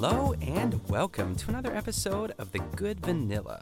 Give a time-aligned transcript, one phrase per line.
[0.00, 3.60] Hello and welcome to another episode of The Good Vanilla,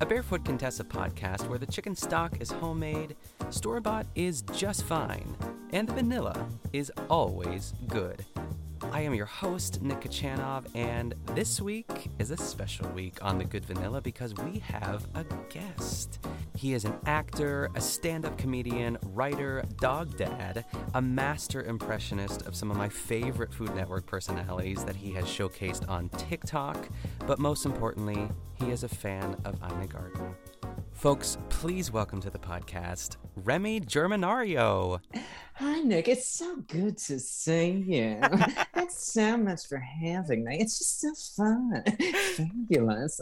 [0.00, 3.14] a Barefoot Contessa podcast where the chicken stock is homemade,
[3.50, 5.36] store bought is just fine,
[5.70, 8.24] and the vanilla is always good.
[8.90, 13.44] I am your host, Nick Kochanov, and this week is a special week on The
[13.44, 16.18] Good Vanilla because we have a guest.
[16.56, 20.64] He is an actor, a stand up comedian, writer, dog dad,
[20.94, 25.86] a master impressionist of some of my favorite Food Network personalities that he has showcased
[25.86, 26.88] on TikTok,
[27.26, 30.34] but most importantly, he is a fan of Ina Garten.
[30.94, 35.00] Folks, please welcome to the podcast Remy Germinario.
[35.56, 36.08] Hi, Nick.
[36.08, 38.18] It's so good to see you.
[38.74, 40.56] Thanks so much for having me.
[40.58, 41.00] It's just
[41.36, 41.84] so fun.
[42.34, 43.20] Fabulous.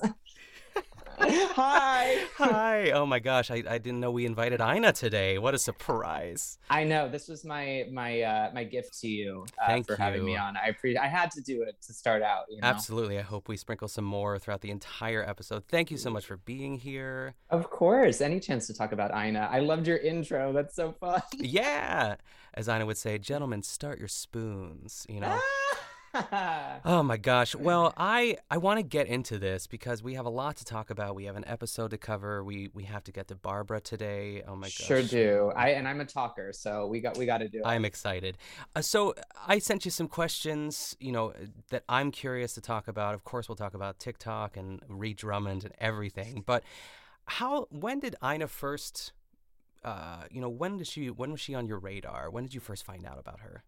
[1.56, 2.24] Hi.
[2.38, 2.90] Hi.
[2.90, 5.38] Oh my gosh, I, I didn't know we invited Ina today.
[5.38, 6.58] What a surprise.
[6.68, 7.08] I know.
[7.08, 10.56] This was my my uh my gift to you uh, Thank for having me on.
[10.56, 12.66] I appreciate I had to do it to start out, you know.
[12.66, 13.18] Absolutely.
[13.18, 15.64] I hope we sprinkle some more throughout the entire episode.
[15.68, 17.34] Thank you so much for being here.
[17.50, 18.20] Of course.
[18.20, 19.48] Any chance to talk about Ina.
[19.50, 20.52] I loved your intro.
[20.52, 21.22] That's so fun.
[21.34, 22.16] Yeah.
[22.54, 25.38] As Ina would say, gentlemen, start your spoons, you know?
[25.40, 25.78] Ah!
[26.86, 27.54] Oh my gosh.
[27.54, 30.90] Well, I I want to get into this because we have a lot to talk
[30.90, 31.14] about.
[31.14, 32.44] We have an episode to cover.
[32.44, 34.42] We we have to get to Barbara today.
[34.46, 34.72] Oh my gosh.
[34.72, 35.52] Sure do.
[35.56, 37.62] I and I'm a talker, so we got we got to do it.
[37.64, 38.36] I'm excited.
[38.76, 39.14] Uh, so
[39.46, 41.32] I sent you some questions, you know,
[41.70, 43.14] that I'm curious to talk about.
[43.14, 46.42] Of course, we'll talk about TikTok and Ree Drummond and everything.
[46.44, 46.64] But
[47.26, 47.66] how?
[47.70, 49.12] When did Ina first?
[49.82, 51.10] Uh, you know, when did she?
[51.10, 52.30] When was she on your radar?
[52.30, 53.64] When did you first find out about her?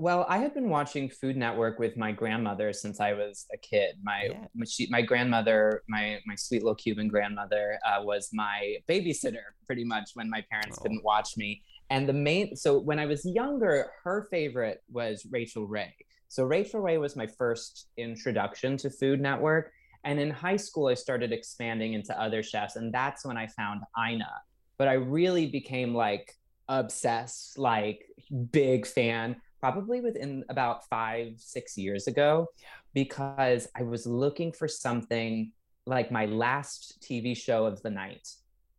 [0.00, 3.96] Well, I had been watching Food Network with my grandmother since I was a kid.
[4.00, 4.46] My Yeah.
[4.54, 9.82] my, she, my grandmother, my my sweet little Cuban grandmother, uh, was my babysitter pretty
[9.82, 10.82] much when my parents Oh.
[10.82, 11.64] couldn't watch me.
[11.90, 15.92] And the main so when I was younger, her favorite was Rachael Ray.
[16.28, 19.72] So Rachael Ray was my first introduction to Food Network.
[20.04, 23.80] And in high school, I started expanding into other chefs, and that's when I found
[23.98, 24.30] Ina.
[24.76, 26.32] But I really became like
[26.68, 28.06] obsessed, like
[28.52, 32.68] big fan probably within about five, six years ago, Yeah.
[32.94, 35.52] because I was looking for something
[35.86, 38.28] like my last TV show of the night.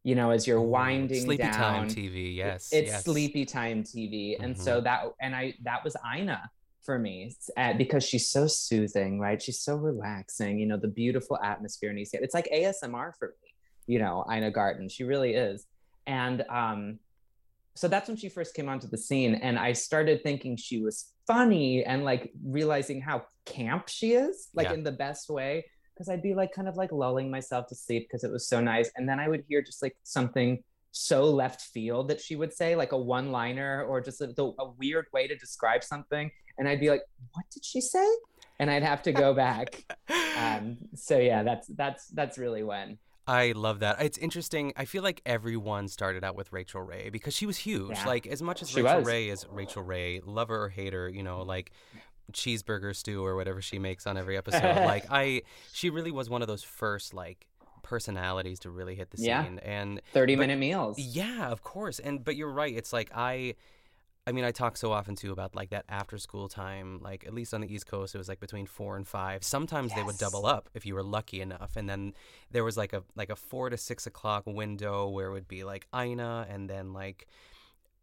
[0.04, 2.34] You know, as you're Ooh, winding Sleepy down, Time TV.
[2.36, 2.70] Yes.
[2.72, 3.04] it's yes.
[3.04, 4.60] sleepy time TV, and Mhm.
[4.62, 6.50] so that and I that was Ina
[6.82, 7.36] for me
[7.78, 9.42] because she's so soothing, right?
[9.42, 10.58] She's so relaxing.
[10.58, 12.14] You know, the beautiful atmosphere in East.
[12.14, 13.50] It's like ASMR for me.
[13.88, 14.88] You know, Ina Garten.
[14.88, 15.68] She really is,
[16.08, 17.00] and um,
[17.76, 21.12] so that's when she first came onto the scene and i started thinking she was
[21.28, 24.74] funny and like realizing how camp she is like Yeah.
[24.76, 28.08] in the best way because i'd be like kind of like lulling myself to sleep
[28.08, 31.62] because it was so nice and then i would hear just like something so left
[31.62, 35.06] field that she would say like a one liner or just a, the, a weird
[35.14, 37.04] way to describe something and i'd be like
[37.34, 38.08] what did she say
[38.60, 39.84] and i'd have to go back
[40.38, 42.98] um, so yeah that's that's that's really when
[43.28, 44.02] I love that.
[44.02, 44.74] It's interesting.
[44.76, 47.92] I feel like everyone started out with Rachael Ray because she was huge.
[47.92, 48.06] Yeah.
[48.08, 49.08] Like as much as She Rachel was.
[49.08, 51.72] Ray is Rachel Ray, lover or hater, you know, like
[52.32, 54.62] cheeseburger stew or whatever she makes on every episode.
[54.86, 55.44] like I
[55.74, 57.46] she really was one of those first like
[57.84, 59.44] personalities to really hit the Yeah.
[59.44, 59.60] scene.
[59.60, 62.00] And 30 But- minute meals yeah, of course.
[62.00, 62.76] And but you're right.
[62.76, 63.56] It's like I
[64.30, 67.00] I mean, I talk so often too about like that after school time.
[67.02, 69.44] Like at least on the East Coast, it was like between four and five.
[69.44, 72.14] Sometimes they would double up if you were lucky enough, and then
[72.52, 75.64] there was like a like a four to six o'clock window where it would be
[75.64, 77.28] like Ina, and then like.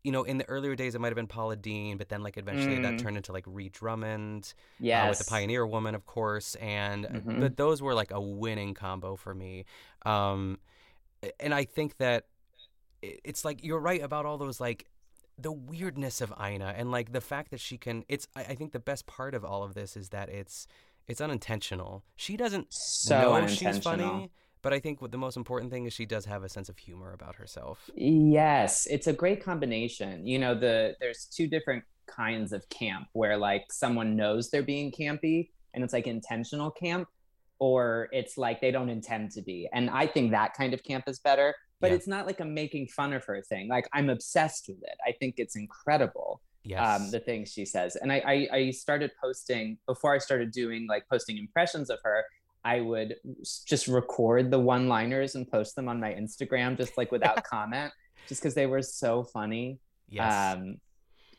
[0.02, 2.36] You know, in the earlier days, it might have been Paula Deen, but then like
[2.36, 2.98] eventually that Mm.
[3.02, 7.40] turned into like Ree Drummond yeah, uh, with the Pioneer Woman, of course, and Mhm.
[7.40, 9.64] but those were like a winning combo for me.
[10.04, 10.60] Um,
[11.40, 12.26] and I think that
[13.02, 14.86] it's like you're right about all those like
[15.38, 18.04] the weirdness of Ina and like the fact that she can.
[18.08, 20.66] It's I, I think the best part of all of this is that it's
[21.08, 22.04] it's unintentional.
[22.16, 24.30] She doesn't so know she's funny,
[24.62, 26.78] but I think what the most important thing is she does have a sense of
[26.78, 27.90] humor about herself.
[27.94, 30.26] Yes, it's a great combination.
[30.26, 34.92] You know, the there's two different kinds of camp where like someone knows they're being
[34.92, 37.08] campy and it's like intentional camp
[37.58, 39.68] or it's like they don't intend to be.
[39.72, 41.96] And I think that kind of camp is better, but Yeah.
[41.96, 43.68] it's not like a making fun of her thing.
[43.68, 44.96] Like I'm obsessed with it.
[45.06, 47.00] I think it's incredible Yes.
[47.00, 47.96] um, the things she says.
[47.96, 52.24] And I, I, I started posting before I started doing like posting impressions of her.
[52.64, 53.14] I would
[53.66, 57.92] just record the one liners and post them on my Instagram, just like without comment,
[58.26, 59.78] just because they were so funny.
[60.08, 60.56] yes.
[60.56, 60.78] Um,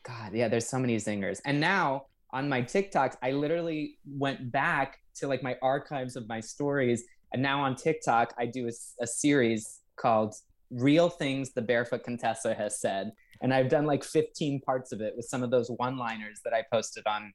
[0.04, 1.40] God, yeah, there's so many zingers.
[1.44, 6.40] And now on my TikToks, I literally went back to like my archives of my
[6.40, 7.04] stories.
[7.34, 8.70] And now on TikTok, I do
[9.02, 10.34] a series called
[10.70, 13.12] Real Things the Barefoot Contessa Has Said.
[13.40, 16.52] And I've done like 15 parts of it with some of those one liners that
[16.52, 17.32] I posted on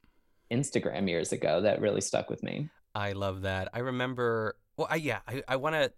[0.52, 2.70] Instagram years ago that really stuck with me.
[2.96, 3.70] I love that.
[3.74, 4.56] I remember.
[4.78, 5.92] Well, I, yeah, I, I want to.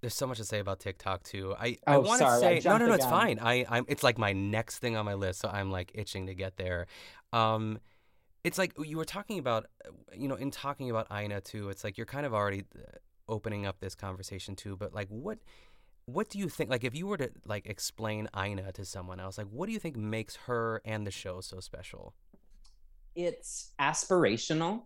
[0.00, 1.56] There's so much to say about TikTok too.
[1.58, 2.94] I, oh, I want to say no, no, no.
[2.94, 3.40] It's fine.
[3.40, 3.84] I, I'm.
[3.88, 6.86] It's like my next thing on my list, so I'm like itching to get there.
[7.32, 7.80] Um,
[8.44, 9.66] it's like you were talking about,
[10.16, 11.70] you know, in talking about Ina too.
[11.70, 14.76] It's like you're kind of already uh, opening up this conversation too.
[14.76, 15.38] But like, what,
[16.08, 16.70] what do you think?
[16.70, 19.78] Like, if you were to like explain Ina to someone else, like, what do you
[19.78, 22.14] think makes her and the show so special?
[23.14, 24.84] It's aspirational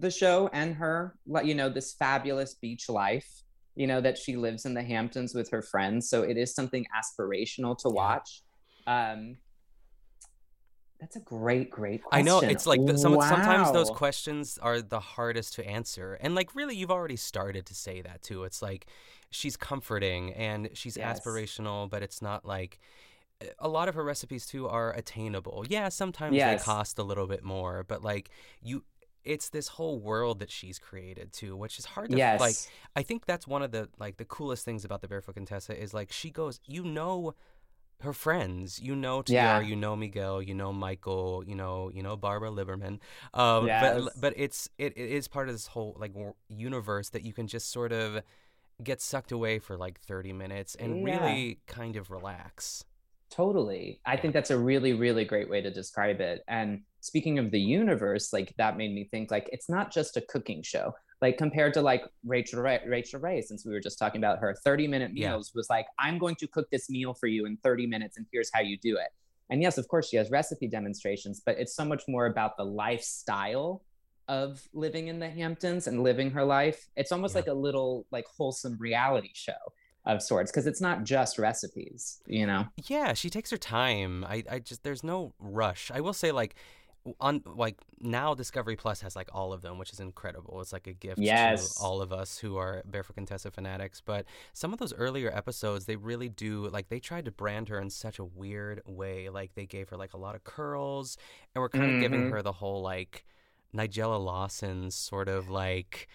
[0.00, 3.42] the show and her Like you know this fabulous beach life
[3.74, 6.84] you know that she lives in the hamptons with her friends so it is something
[6.96, 8.42] aspirational to watch
[8.86, 9.36] um
[11.00, 12.18] that's a great great question.
[12.18, 13.28] i know it's like the, some, wow.
[13.28, 17.74] sometimes those questions are the hardest to answer and like really you've already started to
[17.74, 18.86] say that too it's like
[19.30, 21.20] she's comforting and she's yes.
[21.20, 22.78] aspirational but it's not like
[23.40, 25.64] eh, a lot of her recipes too are attainable.
[25.68, 26.60] Yeah, sometimes yes.
[26.60, 28.30] they cost a little bit more, but like
[28.62, 28.84] you
[29.24, 32.40] it's this whole world that she's created too, which is hard to yes.
[32.40, 32.54] like.
[32.94, 35.92] I think that's one of the like the coolest things about the Barefoot Contessa is
[35.92, 37.34] like she goes, you know,
[38.00, 39.60] her friends, you know TR, yeah.
[39.60, 42.98] you know Miguel, you know Michael, you know you know Barbara Liberman,
[43.34, 44.02] um, yes.
[44.04, 46.12] but but it's it, it is part of this whole like
[46.48, 48.22] universe that you can just sort of
[48.82, 51.18] get sucked away for like 30 minutes and yeah.
[51.18, 52.84] really kind of relax.
[53.30, 54.00] Totally.
[54.06, 56.42] I think that's a really, really great way to describe it.
[56.46, 60.20] And speaking of the universe, like that made me think like it's not just a
[60.20, 60.92] cooking show.
[61.22, 64.54] Like compared to like Rachael Ray, Rachael Ray, since we were just talking about her,
[64.64, 65.58] 30 minute meals yeah.
[65.58, 68.50] was like, I'm going to cook this meal for you in 30 minutes and here's
[68.52, 69.08] how you do it.
[69.48, 72.64] And yes, of course, she has recipe demonstrations, but it's so much more about the
[72.64, 73.82] lifestyle
[74.28, 76.88] of living in the Hamptons and living her life.
[76.96, 77.40] It's almost yeah.
[77.40, 79.52] like a little like wholesome reality show
[80.06, 84.42] of sorts because it's not just recipes you know yeah she takes her time i
[84.48, 86.54] i just there's no rush i will say like
[87.20, 90.86] on like now discovery plus has like all of them which is incredible it's like
[90.86, 91.74] a gift yes.
[91.74, 95.86] to all of us who are barefoot contessa fanatics but some of those earlier episodes
[95.86, 99.54] they really do like they tried to brand her in such a weird way like
[99.54, 101.16] they gave her like a lot of curls
[101.54, 102.00] and we're kind of mm-hmm.
[102.00, 103.24] giving her the whole like
[103.74, 106.08] nigella lawson sort of like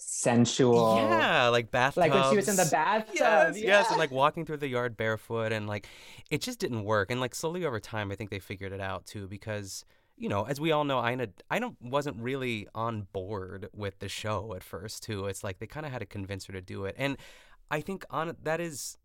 [0.00, 0.96] sensual.
[0.96, 2.00] Yeah, like bathtub.
[2.00, 3.16] Like when she was in the bathtub.
[3.16, 3.66] Yes, yeah.
[3.66, 5.86] yes, and like walking through the yard barefoot, and like
[6.30, 7.10] it just didn't work.
[7.10, 9.84] And like slowly over time, I think they figured it out too, because
[10.20, 14.08] you know, as we all know, Ina, I don't wasn't really on board with the
[14.08, 15.24] show at first too.
[15.26, 17.16] It's like they kind of had to convince her to do it, and
[17.70, 18.98] I think on that is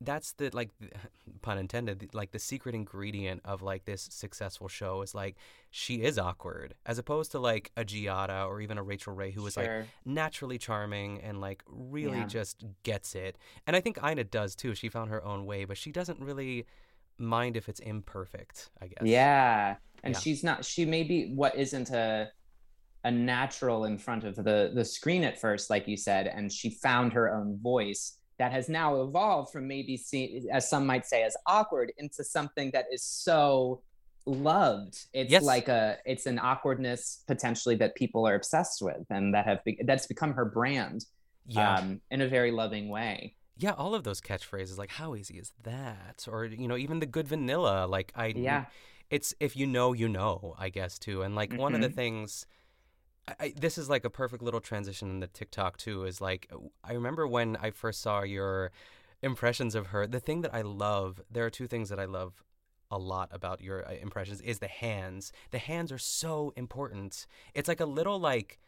[0.00, 0.70] that's the like
[1.42, 5.36] pun intended like the secret ingredient of like this successful show is like
[5.70, 9.46] she is awkward as opposed to like a Giada or even a Rachael Ray who
[9.46, 9.62] is sure.
[9.78, 12.26] like naturally charming and like really yeah.
[12.26, 13.38] just gets it.
[13.68, 14.74] And I think Ina does too.
[14.74, 16.66] She found her own way, but she doesn't really
[17.16, 19.04] mind if it's imperfect, I guess.
[19.04, 19.76] Yeah.
[20.04, 20.20] And yeah.
[20.20, 22.30] she's not she may be what isn't a
[23.04, 26.70] a natural in front of the the screen at first like you said and she
[26.70, 31.22] found her own voice that has now evolved from maybe seen as some might say
[31.22, 33.82] as awkward into something that is so
[34.24, 35.42] loved it's yes.
[35.42, 39.80] like a it's an awkwardness potentially that people are obsessed with and that have be,
[39.84, 41.04] that's become her brand
[41.48, 41.74] yeah.
[41.74, 45.52] um, in a very loving way yeah all of those catchphrases like how easy is
[45.64, 48.66] that or you know even the good vanilla like i yeah
[49.12, 51.60] it's if you know you know i guess too and like mm-hmm.
[51.60, 51.96] one of the mm-hmm.
[51.96, 52.46] things
[53.38, 56.02] I, this is like a perfect little transition in the TikTok too.
[56.04, 56.50] Is like
[56.82, 58.72] I remember when I first saw your
[59.22, 60.06] impressions of her.
[60.06, 62.42] The thing that I love, there are two things that I love
[62.90, 65.32] a lot about your uh, impressions is the hands.
[65.50, 67.26] The hands are so important.
[67.54, 68.58] It's like a little like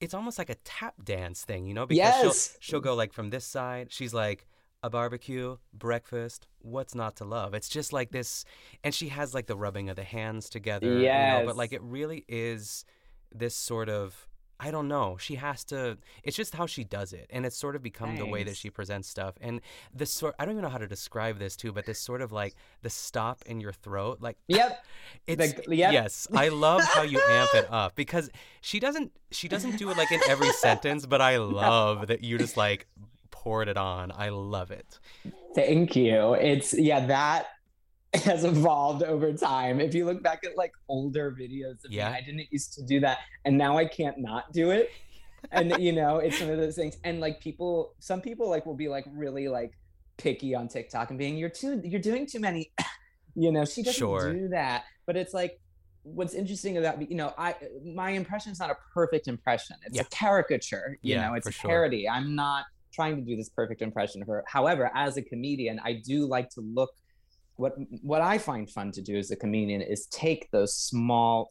[0.00, 1.86] it's almost like a tap dance thing, you know?
[1.86, 2.22] Because yes.
[2.22, 3.88] she'll she'll go like from this side.
[3.90, 4.46] She's like
[4.82, 7.54] a barbecue, breakfast, what's not to love?
[7.54, 8.44] It's just like this
[8.84, 11.00] and she has like the rubbing of the hands together.
[11.00, 11.34] Yes.
[11.34, 12.84] You know, but like it really is
[13.32, 14.28] this sort of
[14.60, 15.16] I don't know.
[15.18, 15.98] She has to.
[16.24, 18.70] It's just how she does it, and it's sort of become the way that she
[18.70, 19.36] presents stuff.
[19.40, 19.60] And
[19.94, 22.32] this sort, I don't even know how to describe this too, but this sort of
[22.32, 24.84] like the stop in your throat, like yep,
[25.28, 25.92] it's the, yep.
[25.92, 26.26] yes.
[26.34, 28.30] I love how you amp it up because
[28.60, 29.12] she doesn't.
[29.30, 32.04] She doesn't do it like in every sentence, but I love no.
[32.06, 32.88] that you just like
[33.42, 34.10] poured it on.
[34.12, 34.98] I love it.
[35.54, 36.34] Thank you.
[36.34, 37.46] It's yeah that
[38.14, 39.80] has evolved over time.
[39.80, 42.10] If you look back at like older videos of yeah.
[42.10, 43.18] me, I didn't used to do that.
[43.44, 44.90] And now I can't not do it.
[45.52, 46.96] And you know, it's one of those things.
[47.04, 49.72] And like people, some people like will be like really like
[50.16, 52.72] picky on TikTok and being, you're too, you're doing too many,
[53.36, 54.32] you know, she doesn't sure.
[54.32, 54.82] do that.
[55.06, 55.60] But it's like,
[56.02, 57.54] what's interesting about you know i
[57.84, 60.02] my impression is not a perfect impression it's yeah.
[60.02, 61.68] a caricature you yeah, know it's a sure.
[61.68, 65.80] parody i'm not trying to do this perfect impression of her however as a comedian
[65.84, 66.90] i do like to look
[67.58, 71.50] what what I find fun to do as a comedian is take those small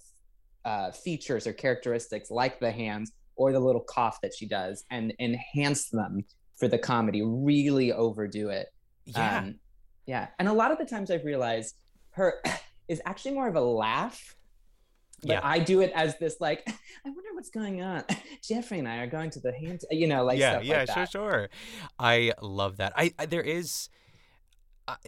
[0.65, 5.13] uh, features or characteristics like the hands or the little cough that she does and
[5.19, 6.23] enhance them
[6.55, 8.67] for the comedy, really overdo it.
[9.05, 9.37] Yeah.
[9.37, 9.55] Um,
[10.05, 10.27] yeah.
[10.39, 11.75] And a lot of the times I've realized
[12.11, 12.41] her
[12.87, 14.35] is actually more of a laugh.
[15.21, 15.41] But Yeah.
[15.43, 16.63] I do it as this like,
[17.05, 18.03] I wonder what's going on.
[18.43, 20.91] Jeffrey and I are going to the hand, you know, like yeah, stuff yeah, like
[20.93, 21.49] sure, sure.
[21.99, 22.93] I love that.
[22.95, 23.89] I, I there is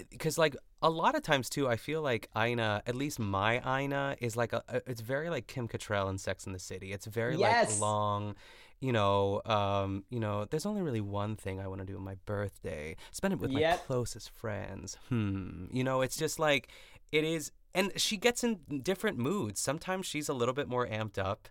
[0.10, 4.18] because like a lot of times too, I feel like Ina, at least my Ina,
[4.20, 6.92] is like a, it's very like Kim Cattrall in Sex in the City.
[6.92, 7.72] It's very Yes.
[7.74, 8.36] like long.
[8.82, 12.04] You know, um, you know, there's only really one thing I want to do on
[12.04, 12.96] my birthday.
[13.12, 14.96] Spend it with my closest friends.
[15.10, 15.66] Hmm.
[15.72, 16.70] You know, it's just like
[17.12, 19.60] it is and she gets in different moods.
[19.60, 21.48] Sometimes she's a little bit more amped up.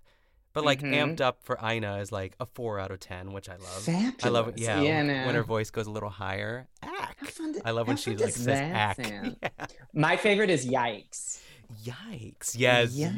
[0.55, 0.95] But like Mhm.
[0.95, 3.83] amped up for Ina is like a four out of ten, which I love.
[3.83, 4.25] Fabulous.
[4.25, 4.59] I love it.
[4.59, 6.67] Yeah, yeah when- when her voice goes a little higher.
[6.83, 7.19] Ack.
[7.65, 8.99] I love when she like says ack.
[8.99, 9.51] Yeah.
[9.93, 11.41] My favorite is yikes.
[11.85, 12.55] Yikes!
[12.57, 13.15] Yes, yes.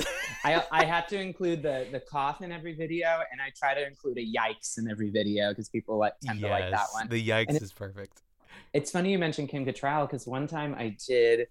[0.00, 0.06] Yikes.
[0.44, 3.86] I I have to include the the cough in every video, and I try to
[3.86, 7.08] include a yikes in every video because people like tend to like that one.
[7.08, 8.20] The yikes And is perfect.
[8.72, 11.46] It's funny you mentioned Kim Cattrall because one time I did,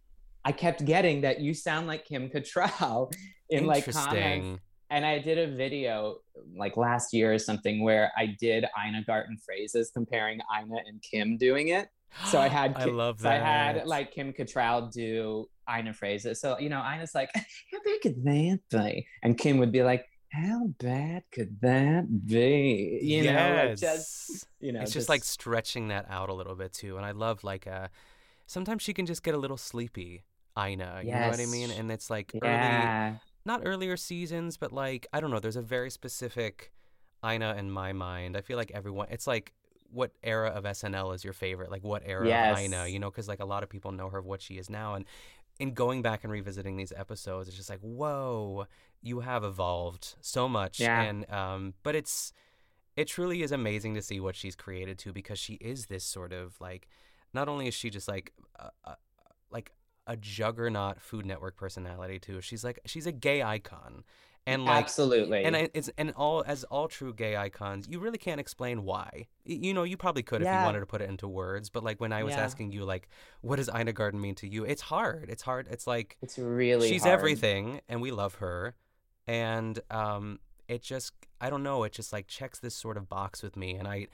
[0.46, 3.14] I kept getting that you sound like Kim Cattrall
[3.50, 6.18] in like comments, and I did a video
[6.56, 11.38] like last year or something where I did Ina Garten phrases comparing Ina and Kim
[11.38, 11.88] doing it.
[12.26, 13.42] So I had I Ki- love so that.
[13.42, 16.42] I had like Kim Cattrall do Ina phrases.
[16.42, 20.06] So you know, Ina's like, "How bad could that be?" And Kim would be like,
[20.32, 25.88] "How bad could that be?" You know, like just you know, it's just, like stretching
[25.88, 27.88] that out a little bit too, and I love like uh
[28.46, 30.24] sometimes she can just get a little sleepy.
[30.58, 31.72] Ina, you know what I mean?
[31.72, 35.40] And it's like early, not earlier seasons, but like I don't know.
[35.40, 36.72] There's a very specific
[37.26, 38.38] Ina in my mind.
[38.38, 39.08] I feel like everyone.
[39.10, 39.54] It's like
[39.92, 41.72] what era of SNL is your favorite?
[41.72, 42.88] Like what era of Ina?
[42.88, 44.96] You know, because like a lot of people know her of what she is now,
[44.96, 45.06] and
[45.60, 48.68] in going back and revisiting these episodes, it's just like whoa,
[49.02, 50.80] you have evolved so much.
[50.80, 51.02] Yeah.
[51.02, 52.32] And um, but it's
[52.96, 56.32] it truly is amazing to see what she's created too, because she is this sort
[56.32, 56.88] of like.
[57.36, 58.96] Not only is she just like a, a,
[59.50, 59.72] like
[60.08, 62.42] a juggernaut Food Network personality too.
[62.42, 64.04] She's like she's a gay icon,
[64.46, 65.44] and like absolutely.
[65.46, 69.28] and I- it's and all as all true gay icons, you really can't explain why.
[69.46, 72.02] You know, you probably could if you wanted to put it into words, but like
[72.02, 72.42] when I was Yeah.
[72.44, 73.08] asking you, like,
[73.42, 74.64] what does Ina Garten mean to you?
[74.66, 75.30] It's hard.
[75.30, 75.68] It's hard.
[75.70, 77.14] It's like it's really she's hard.
[77.14, 78.76] everything, and we love her,
[79.28, 81.84] and um, it just I don't know.
[81.84, 84.08] It just like checks this sort of box with me, and I,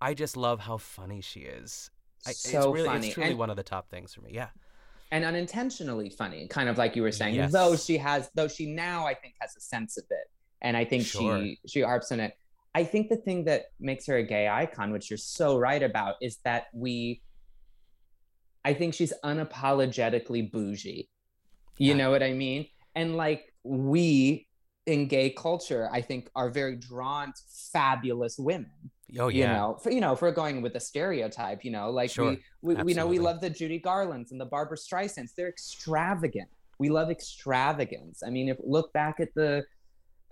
[0.00, 1.90] I just love how funny she is.
[2.26, 3.06] I, So it's really, funny.
[3.06, 4.30] it's truly And- one of the top things for me.
[4.32, 4.48] Yeah.
[5.10, 7.34] And unintentionally funny, kind of like you were saying.
[7.34, 7.52] Yes.
[7.52, 10.26] Though she has, though she now I think has a sense of it,
[10.62, 11.40] and I think Sure.
[11.40, 12.34] she she harps on it.
[12.74, 16.16] I think the thing that makes her a gay icon, which you're so right about,
[16.20, 17.22] is that we.
[18.64, 21.08] I think she's unapologetically bougie.
[21.78, 21.94] You Yeah.
[21.94, 22.66] know what I mean?
[22.94, 24.48] And like we
[24.86, 29.38] in gay culture, I think are very drawn to fabulous women Oh yeah.
[29.40, 32.36] you know for you know if we're going with the stereotype you know like Sure.
[32.62, 36.48] we we, we know we love the judy garlands and the barbara streisands they're extravagant
[36.78, 39.64] we love extravagance i mean if look back at the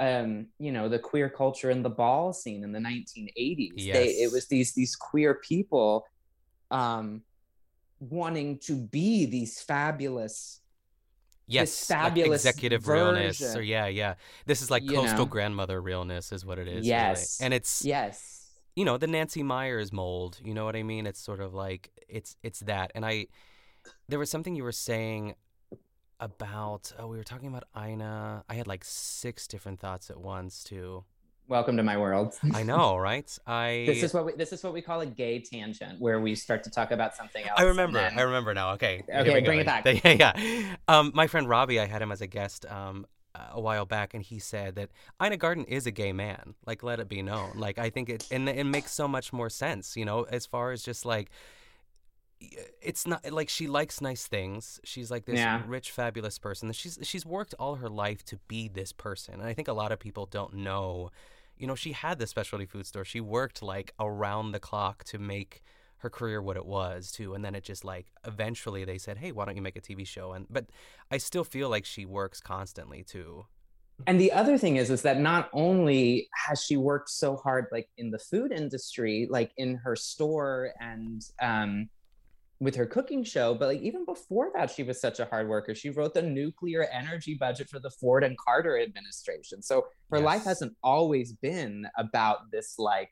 [0.01, 4.33] um you know the queer culture in the ball scene in the 1980s they it
[4.33, 6.05] was these these queer people
[6.73, 7.23] um
[8.01, 10.61] wanting to be these fabulous
[11.47, 14.15] yes, fabulous like executive realness, or yeah, yeah.
[14.47, 15.27] This is like you coastal know?
[15.27, 16.75] grandmother realness, is what it is.
[16.77, 16.89] really.
[16.89, 17.41] Yes.
[17.41, 18.34] and it's yes
[18.77, 20.41] you know the Nancy Meyers mold.
[20.45, 21.07] You know what I mean?
[21.07, 22.91] It's sort of like it's it's that.
[22.95, 23.27] And I,
[24.09, 25.35] there was something you were saying
[26.21, 26.93] about.
[26.99, 28.45] Oh, we were talking about Ina.
[28.49, 31.05] I had like six different thoughts at once too.
[31.47, 33.31] welcome to my world I know, right?
[33.47, 36.35] I this is what we this is what we call a gay tangent where we
[36.35, 37.99] start to talk about something else I remember.
[38.01, 38.73] then- I remember now.
[38.73, 39.03] Okay.
[39.09, 39.85] Okay, bring it back.
[40.05, 40.77] Yeah, yeah.
[40.89, 44.23] Um, my friend Robbie, I had him as a guest um, a while back, and
[44.23, 44.91] he said that
[45.23, 46.55] Ina Garten is a gay man.
[46.67, 47.53] Like, let it be known.
[47.57, 49.97] Like, I think it, and it makes so much more sense.
[49.97, 51.31] You know, as far as just like.
[52.83, 54.79] It's not like she likes nice things.
[54.85, 55.63] She's like this Yeah.
[55.67, 56.71] rich, fabulous person.
[56.73, 59.93] She's she's worked all her life to be this person, and I think a lot
[59.93, 61.11] of people don't know.
[61.57, 63.05] You know, she had the specialty food store.
[63.05, 65.63] She worked like around the clock to make
[66.05, 69.33] her career what it was too and then it just like eventually they said hey
[69.33, 70.33] why don't you make a tv show?
[70.33, 70.67] And but
[71.11, 73.47] i still feel like she works constantly too.
[74.07, 77.89] And the other thing is is that not only has she worked so hard like
[77.97, 81.89] in the food industry like in her store and um
[82.61, 85.75] with her cooking show but like even before that she was such a hard worker.
[85.75, 89.63] She wrote the nuclear energy budget for the ford and carter administration.
[89.63, 93.11] So her life hasn't always been about this like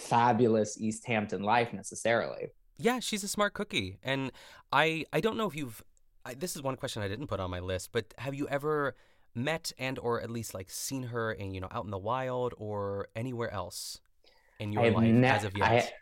[0.00, 2.48] fabulous east hampton life necessarily
[2.78, 4.32] yeah she's a smart cookie and
[4.72, 5.82] i i don't know if you've
[6.24, 8.94] I, this is one question i didn't put on my list but have you ever
[9.34, 12.54] met and or at least like seen her in you know out in the wild
[12.56, 14.00] or anywhere else
[14.58, 15.92] in your life ne- as of yet?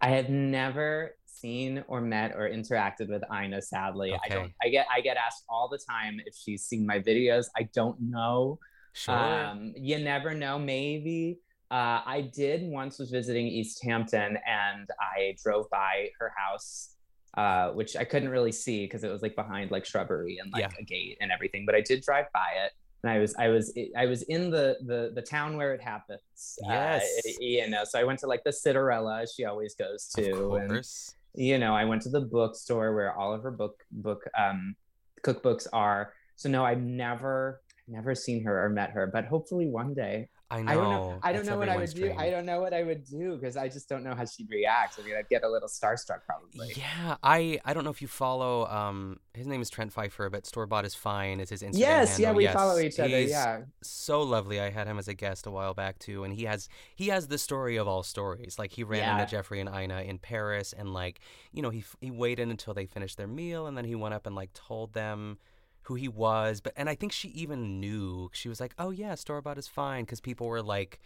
[0.00, 3.62] I, I have never seen or met or interacted with Ina.
[3.62, 4.20] Sadly, okay.
[4.24, 4.52] I don't.
[4.62, 7.46] I get I get asked all the time if she's seen my videos.
[7.56, 8.58] I don't know.
[8.92, 9.14] Sure.
[9.14, 10.58] Um, you never know.
[10.58, 11.38] Maybe.
[11.70, 16.94] Uh, I did once was visiting East Hampton and I drove by her house,
[17.36, 20.62] uh, which I couldn't really see because it was like behind like shrubbery and like
[20.62, 20.78] yeah.
[20.78, 21.66] a gate and everything.
[21.66, 22.72] But I did drive by it
[23.06, 26.58] and I was I was I was in the the the town where it happens.
[26.64, 27.04] Uh, yes.
[27.26, 30.30] Uh, you know, so I went to like the Citarella she always goes to.
[30.32, 31.14] Of course.
[31.34, 34.74] And, you know, I went to the bookstore where all of her book book um,
[35.22, 36.12] cookbooks are.
[36.36, 40.62] So no, I've never never seen her or met her, but hopefully one day I
[40.62, 40.70] know.
[40.70, 41.18] I don't know.
[41.24, 42.12] I don't know what I would dream.
[42.12, 42.18] do.
[42.18, 44.96] I don't know what I would do because I just don't know how she'd react.
[44.98, 46.72] I mean, I'd get a little starstruck probably.
[46.76, 48.66] Yeah, I I don't know if you follow.
[48.66, 51.40] Um, his name is Trent Pfeiffer, but Store Bought is fine.
[51.40, 52.22] Is his Instagram Yes, handle.
[52.22, 52.54] yeah, we yes.
[52.54, 53.08] follow each other.
[53.08, 54.60] He's yeah, so lovely.
[54.60, 57.26] I had him as a guest a while back too, and he has he has
[57.26, 58.56] the story of all stories.
[58.56, 59.18] Like he ran yeah.
[59.18, 61.18] into Jeffrey and Ina in Paris, and like
[61.52, 64.26] you know he he waited until they finished their meal, and then he went up
[64.26, 65.38] and like told them
[65.86, 66.60] who he was.
[66.60, 68.30] But and I think she even knew.
[68.32, 71.00] She was like, "Oh yeah, store bought is fine," because people were like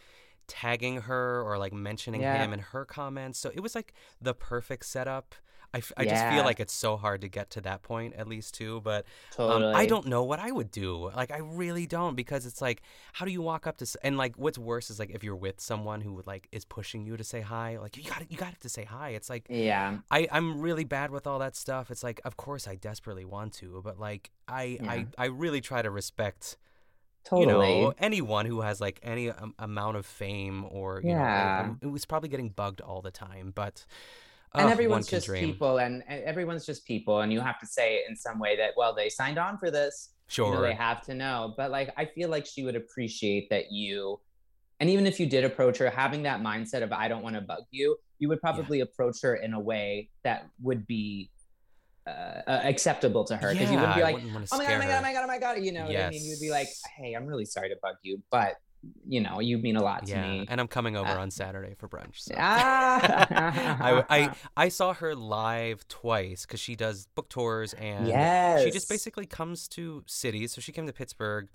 [0.47, 2.43] tagging her or like mentioning yeah.
[2.43, 3.39] him in her comments.
[3.39, 5.35] So it was like the perfect setup.
[5.73, 6.11] I, f- I yeah.
[6.11, 9.05] just feel like it's so hard to get to that point at least too but
[9.33, 9.67] totally.
[9.67, 12.83] um, i don't know what i would do like i really don't because it's like
[13.13, 15.61] how do you walk up to and like what's worse is like if you're with
[15.61, 18.59] someone who would like is pushing you to say hi like you got you got
[18.61, 22.03] to say hi it's like yeah i i'm really bad with all that stuff it's
[22.03, 24.91] like of course i desperately want to but like i yeah.
[24.91, 26.57] i i really try to respect
[27.25, 27.77] Totally.
[27.77, 31.67] You know, anyone who has like any um, amount of fame or you yeah.
[31.67, 33.85] know, it was probably getting bugged all the time, but
[34.55, 35.45] and everyone's just dream.
[35.45, 38.73] people and, and, everyone's just people and you have to say in some way that
[38.77, 41.93] well they signed on for this sure you know, they have to know but like
[41.97, 44.19] i feel like she would appreciate that you
[44.81, 47.41] and even if you did approach her having that mindset of i don't want to
[47.41, 48.85] bug you you would probably yeah.
[48.85, 51.31] approach her in a way that would be
[52.07, 52.11] uh,
[52.47, 54.79] uh, acceptable to her because yeah, you wouldn't be like wouldn't oh my god, oh
[54.79, 56.01] my god oh my god oh my god you know yes.
[56.01, 58.57] what i mean you'd be like hey i'm really sorry to bug you but
[59.07, 60.47] you know, you mean a lot to yeah, me.
[60.49, 62.21] And I'm coming over uh, on Saturday for brunch.
[62.21, 62.35] So.
[62.39, 68.65] I, I, I saw her live twice because she does book tours and yes.
[68.65, 70.53] she just basically comes to cities.
[70.53, 71.49] So she came to Pittsburgh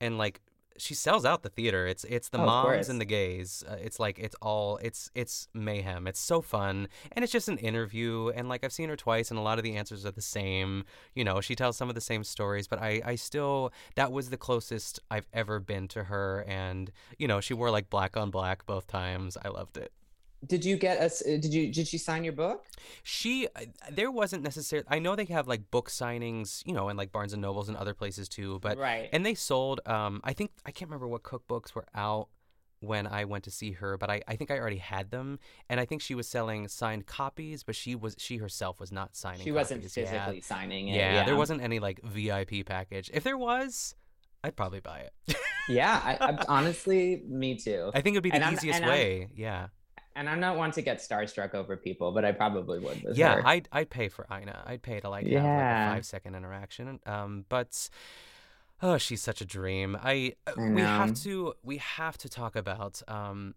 [0.00, 0.40] and like
[0.78, 1.86] she sells out the theater.
[1.86, 3.64] It's it's the oh, moms and the gays.
[3.68, 6.06] Uh, it's like it's all it's it's mayhem.
[6.06, 8.28] It's so fun, and it's just an interview.
[8.28, 10.84] And like I've seen her twice, and a lot of the answers are the same.
[11.14, 14.30] You know, she tells some of the same stories, but I I still that was
[14.30, 16.44] the closest I've ever been to her.
[16.46, 19.36] And you know, she wore like black on black both times.
[19.44, 19.92] I loved it
[20.44, 22.66] did you get us did you did she sign your book
[23.02, 26.96] she uh, there wasn't necessarily i know they have like book signings you know in
[26.96, 30.32] like barnes and nobles and other places too but right and they sold um i
[30.32, 32.28] think i can't remember what cookbooks were out
[32.80, 35.38] when i went to see her but i i think i already had them
[35.70, 39.16] and i think she was selling signed copies but she was she herself was not
[39.16, 39.54] signing she copies.
[39.54, 40.42] wasn't physically yeah.
[40.42, 43.94] signing it yeah, yeah there wasn't any like vip package if there was
[44.44, 45.36] I'd probably buy it.
[45.68, 47.90] yeah, I, I, honestly, me too.
[47.92, 49.22] I think it would be the and easiest way.
[49.22, 49.66] I'm, yeah
[50.16, 53.06] and I'm not one to get starstruck over people, but I probably would.
[53.14, 53.46] yeah, her.
[53.46, 54.62] I'd I'd pay for Ina.
[54.66, 55.42] I'd pay to like yeah.
[55.42, 56.98] have like a five second interaction.
[57.06, 57.88] Um, but
[58.82, 59.96] oh, she's such a dream.
[60.02, 63.54] I, uh, I we have to we have to talk about um.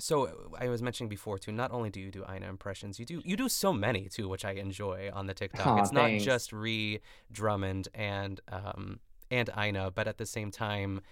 [0.00, 1.50] So I was mentioning before too.
[1.50, 4.44] Not only do you do Ina impressions, you do you do so many too, which
[4.44, 5.66] I enjoy on the TikTok.
[5.66, 6.24] Oh, it's thanks.
[6.24, 11.02] not just Ree Drummond and um and Ina, but at the same time,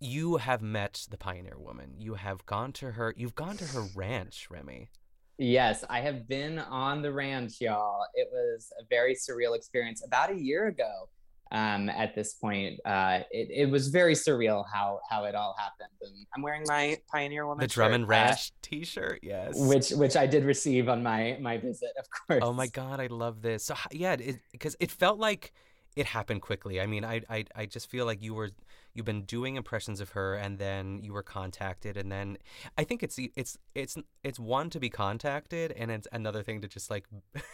[0.00, 1.94] you have met the pioneer woman.
[1.98, 3.14] You have gone to her.
[3.16, 4.90] You've gone to her ranch, Remy.
[5.38, 8.06] Yes, I have been on the ranch, y'all.
[8.14, 11.08] It was a very surreal experience about a year ago.
[11.52, 15.90] Um, at this point, uh, it, it was very surreal how how it all happened.
[16.00, 20.26] And I'm wearing my Pioneer Woman the Drummond Ranch uh, T-shirt, yes, which which I
[20.26, 22.40] did receive on my my visit, of course.
[22.42, 23.64] Oh my god, I love this.
[23.66, 24.16] So yeah,
[24.50, 25.52] because it, it felt like
[25.94, 26.80] it happened quickly.
[26.80, 28.50] I mean, I, I I just feel like you were
[28.96, 32.38] you've been doing impressions of her and then you were contacted and then
[32.78, 36.68] I think it's it's it's it's one to be contacted and it's another thing to
[36.68, 37.04] just like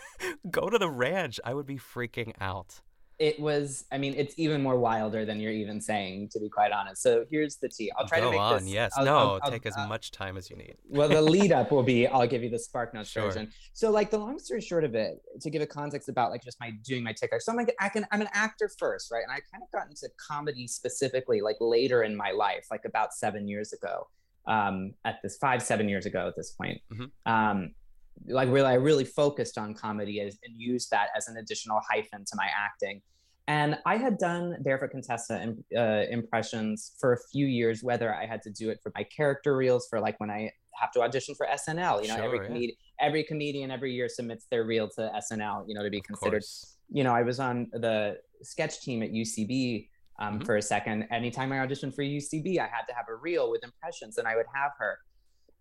[0.50, 1.40] go to the ranch.
[1.44, 2.80] I would be freaking out
[3.18, 6.72] it was i mean it's even more wilder than you're even saying to be quite
[6.72, 7.02] honest.
[7.02, 7.90] So here's the tea.
[7.96, 8.92] I'll try Go to make on, this yes.
[8.96, 10.74] I'll, no I'll, I'll, take as much time as you need.
[10.88, 13.24] well the lead up will be i'll give you the spark notes sure.
[13.24, 13.50] version.
[13.72, 16.58] So like the long story short of it to give a context about like just
[16.60, 19.22] my doing my tiktok so i'm like i can i'm an actor first right?
[19.22, 23.14] And i kind of got into comedy specifically like later in my life like about
[23.14, 24.08] seven years ago
[24.46, 26.80] um at this five seven years ago at this point.
[26.92, 27.32] Mm-hmm.
[27.32, 27.74] um
[28.28, 32.24] like really i really focused on comedy as, and used that as an additional hyphen
[32.24, 33.00] to my acting
[33.48, 38.24] And I had done Barefoot Contessa im- uh, impressions for a few years, whether I
[38.32, 40.40] had to do it for my character reels, for like when I
[40.80, 41.96] have to audition for SNL.
[42.02, 42.70] You know, Sure, every yeah.
[43.06, 45.58] every comedian every year submits their reel to SNL.
[45.68, 46.44] You know, to be Of considered.
[46.46, 46.76] course.
[46.98, 47.54] You know, I was on
[47.86, 47.96] the
[48.52, 49.52] sketch team at UCB
[50.22, 50.46] um, Mhm.
[50.46, 50.98] for a second.
[51.10, 54.34] Anytime I auditioned for UCB, I had to have a reel with impressions, and I
[54.38, 54.92] would have her.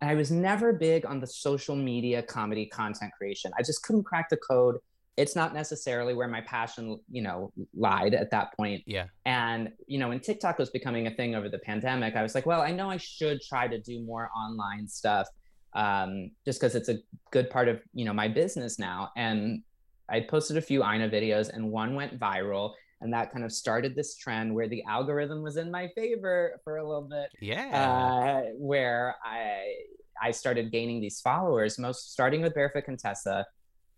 [0.02, 3.52] And I was never big on the social media comedy content creation.
[3.58, 4.78] I just couldn't crack the code.
[5.18, 8.82] It's not necessarily where my passion, you know, lied at that point.
[8.88, 9.06] Yeah.
[9.26, 12.46] And, you know, when TikTok was becoming a thing over the pandemic, I was like,
[12.46, 15.28] well, I know I should try to do more online stuff
[15.74, 16.98] um, just because it's a
[17.32, 19.12] good part of, you know, my business now.
[19.16, 19.62] And
[20.10, 22.74] I posted a few Ina videos and one went viral.
[23.02, 26.78] And that kind of started this trend where the algorithm was in my favor for
[26.78, 28.44] a little bit Yeah.
[28.46, 29.76] uh, where I
[30.22, 33.46] I started gaining these followers, most starting with Barefoot Contessa,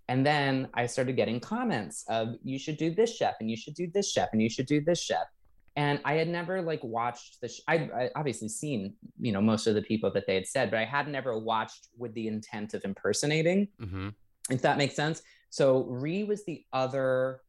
[0.07, 3.73] and then I started getting comments of you should do this chef and you should
[3.75, 5.27] do this chef and you should do this chef.
[5.75, 7.49] And I had never like watched the.
[7.49, 10.71] Sh- I I obviously seen you know most of the people that they had said,
[10.71, 14.09] but I had never watched with the intent of impersonating hmm
[14.49, 15.21] if that makes sense.
[15.49, 17.39] So Ree was the other,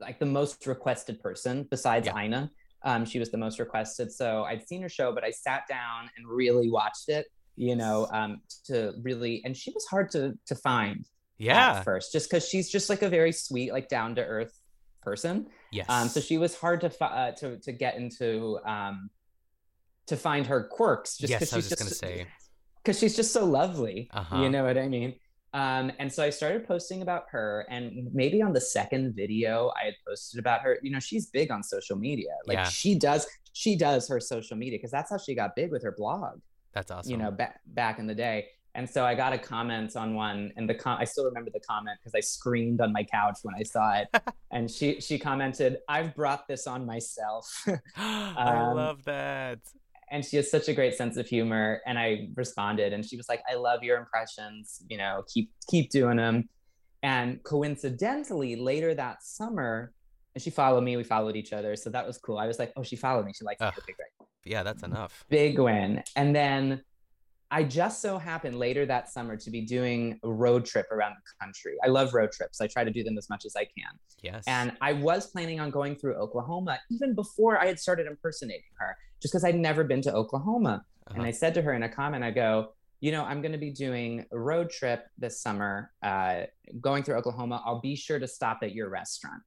[0.00, 2.18] like the most requested person besides Yeah.
[2.22, 2.50] Ina.
[2.82, 4.12] Um, she was the most requested.
[4.12, 7.26] So I'd seen her show, but I sat down and really watched it.
[7.56, 11.06] You know, um, to really, and she was hard to to find
[11.38, 11.72] Yeah.
[11.78, 14.52] at first, just because she's just like a very sweet, like down to earth
[15.02, 15.46] person.
[15.72, 15.86] Yes.
[15.88, 19.08] Um, so she was hard to uh, to to get into um,
[20.08, 21.16] to find her quirks.
[21.16, 22.26] Just yes, because I was she's just say.
[22.84, 24.10] because she's just so lovely.
[24.12, 24.42] Uh-huh.
[24.42, 25.14] You know what I mean?
[25.56, 29.86] Um, and so I started posting about her, and maybe on the second video I
[29.86, 30.78] had posted about her.
[30.82, 32.32] You know, she's big on social media.
[32.46, 32.64] Like Yeah.
[32.64, 35.92] she does, she does her social media because that's how she got big with her
[35.96, 36.40] blog.
[36.74, 37.10] That's awesome.
[37.10, 38.48] You know, back back in the day.
[38.74, 41.60] And so I got a comment on one, and the com- I still remember the
[41.60, 44.08] comment because I screamed on my couch when I saw it.
[44.50, 47.66] and she she commented, "I've brought this on myself."
[47.96, 48.34] I
[48.68, 49.60] um, love that.
[50.10, 51.80] And she has such a great sense of humor.
[51.86, 55.90] And i responded and she was like i love your impressions you know keep keep
[55.90, 56.48] doing them
[57.02, 59.92] and coincidentally later that summer
[60.34, 61.74] and she followed me we followed each other.
[61.76, 62.38] So that was cool.
[62.38, 63.32] I was like oh she followed me.
[63.34, 63.68] She likes me.
[63.68, 64.28] Okay great.
[64.44, 65.24] Yeah, that's enough.
[65.28, 66.02] big win.
[66.14, 66.82] And then
[67.52, 71.44] i just so happened later that summer to be doing a road trip around the
[71.44, 71.76] country.
[71.84, 72.60] I love road trips.
[72.60, 73.92] I try to do them as much as i can.
[74.22, 74.44] Yes.
[74.46, 78.96] and I was planning on going through Oklahoma even before I had started impersonating her,
[79.20, 80.84] just because I'd never been to Oklahoma.
[81.08, 81.28] And Uh-huh.
[81.28, 83.70] I said to her in a comment, I go, you know, I'm going to be
[83.70, 86.44] doing a road trip this summer, uh,
[86.80, 87.62] going through Oklahoma.
[87.64, 89.42] I'll be sure to stop at your restaurant.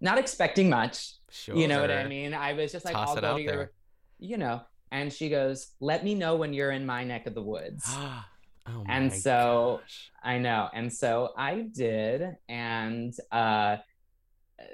[0.00, 1.56] Not expecting much, sure.
[1.56, 2.34] you know what I mean?
[2.34, 3.72] I was just like, Toss I'll go to your, there.
[4.18, 4.62] you know.
[4.90, 7.84] And she goes, let me know when you're in my neck of the woods.
[7.88, 10.10] oh And so- gosh.
[10.22, 10.68] I know.
[10.74, 12.36] And so I did.
[12.48, 13.76] And uh,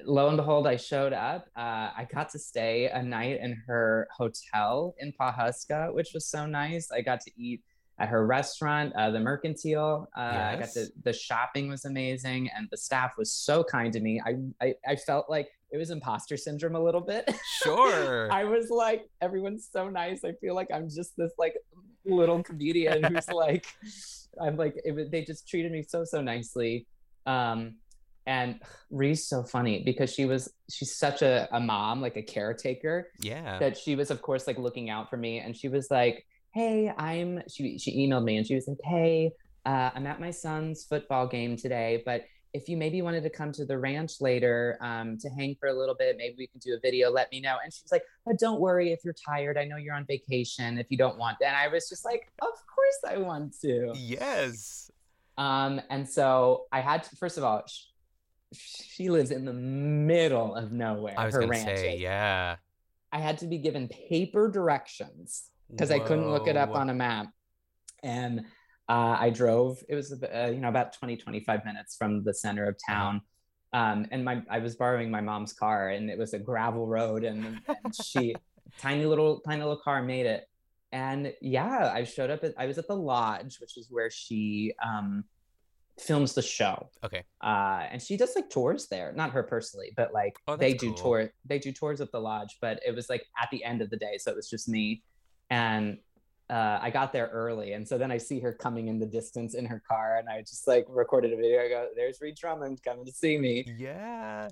[0.04, 1.46] lo and behold, I showed up.
[1.56, 6.46] Uh, I got to stay a night in her hotel in Pawhuska, which was so
[6.46, 6.90] nice.
[6.90, 7.62] I got to eat
[7.98, 10.08] at her restaurant, uh, the Mercantile.
[10.16, 12.48] Uh, I got to, the shopping was amazing.
[12.56, 14.20] And the staff was so kind to me.
[14.24, 17.30] I, I, I felt like it was imposter syndrome a little bit.
[17.62, 18.32] Sure.
[18.32, 20.24] I was like, everyone's so nice.
[20.24, 21.54] I feel like I'm just this like
[22.06, 23.66] little comedian who's like,
[24.40, 26.86] I'm like, it, they just treated me so so nicely.
[27.26, 27.74] Um,
[28.26, 33.10] and Ree's so funny because she was she's such a, a mom, like a caretaker,
[33.20, 33.58] yeah.
[33.58, 36.92] that she was of course like looking out for me, and she was like, "Hey,
[36.96, 39.32] I'm." She she emailed me and she was like, "Hey,
[39.66, 43.52] uh, I'm at my son's football game today, but." If you maybe wanted to come
[43.52, 46.74] to the ranch later um, to hang for a little bit, maybe we can do
[46.74, 47.08] a video.
[47.08, 47.58] Let me know.
[47.62, 49.56] And she was like, "But don't worry if you're tired.
[49.56, 50.76] I know you're on vacation.
[50.76, 54.90] If you don't want." And I was just like, "Of course I want to." yes.
[55.40, 57.64] Um, and so I had to, first of all,
[58.52, 61.14] she lives in the middle of nowhere.
[61.16, 62.56] I was her ranch say, yeah.
[63.12, 66.94] I had to be given paper directions because I couldn't look it up on a
[66.94, 67.28] map.
[68.02, 68.40] And
[68.88, 72.64] uh, I drove, it was, uh, you know, about 20, 25 minutes from the center
[72.66, 72.92] of Uh-huh.
[72.94, 73.20] town.
[73.72, 77.22] Um, and my, I was borrowing my mom's car and it was a gravel road
[77.22, 78.34] and, and she,
[78.78, 80.44] tiny little, tiny little car made it.
[80.90, 84.74] And yeah, I showed up at, I was at the lodge, which is where she
[84.84, 85.22] um,
[86.00, 87.22] films the show Okay.
[87.42, 89.12] uh, and she does like tours there.
[89.12, 90.96] Not her personally, but like Oh, they do cool.
[91.02, 91.32] tour.
[91.44, 93.96] They do tours at the lodge, but it was like at the end of the
[93.96, 95.02] day, so it was just me.
[95.50, 95.98] And
[96.48, 99.54] uh, I got there early, and so then I see her coming in the distance
[99.54, 101.62] in her car, and I just like recorded a video.
[101.62, 104.48] I go, "There's Ree Drummond coming to see me," Yeah.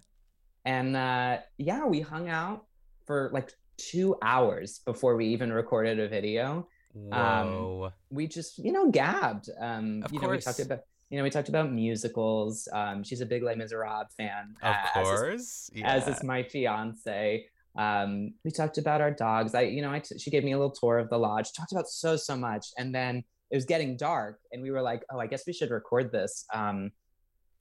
[0.65, 2.67] and uh, yeah, we hung out
[3.07, 7.93] for like two hours before we even recorded a video Whoa.
[8.11, 10.81] we just you know gabbed um Of you know we talked about
[11.11, 12.69] you know, we talked about musicals.
[12.73, 14.55] Um, she's a big Les Miserables fan.
[14.63, 15.71] Of uh, as is- course.
[15.85, 17.47] as is my fiance.
[17.77, 19.55] Um, we talked about our dogs.
[19.55, 21.53] I, you know, I t- she gave me a little tour of the lodge.
[21.53, 25.03] Talked about so so much, and then it was getting dark, and we were like,
[25.11, 26.91] oh, I guess we should record this, um,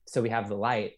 [0.06, 0.94] so we have the light.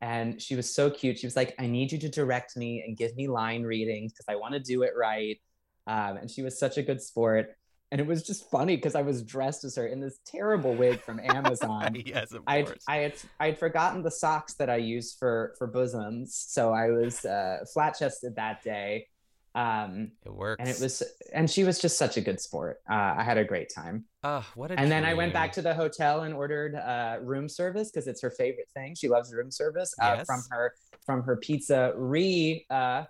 [0.00, 1.18] And she was so cute.
[1.18, 4.26] She was like, I need you to direct me and give me line readings because
[4.28, 5.40] I want to do it right.
[5.86, 7.56] Um, and she was such a good sport.
[7.94, 11.00] And it was just funny because I was dressed as her in this terrible wig
[11.00, 11.94] from Amazon.
[12.04, 12.82] yes, of I course.
[12.88, 16.90] I had I had forgotten the socks that I use for for bosoms, so I
[16.90, 19.06] was uh, flat chested that day,
[19.54, 20.58] um, it works.
[20.58, 22.80] and it was and she was just such a good sport.
[22.90, 25.62] Uh, I had a great time, Oh, what a and then I went back to
[25.62, 28.96] the hotel and ordered uh, room service because it's her favorite thing.
[28.96, 30.74] She loves room service uh, from her
[31.06, 32.66] from her pizza re.
[32.68, 33.04] Uh,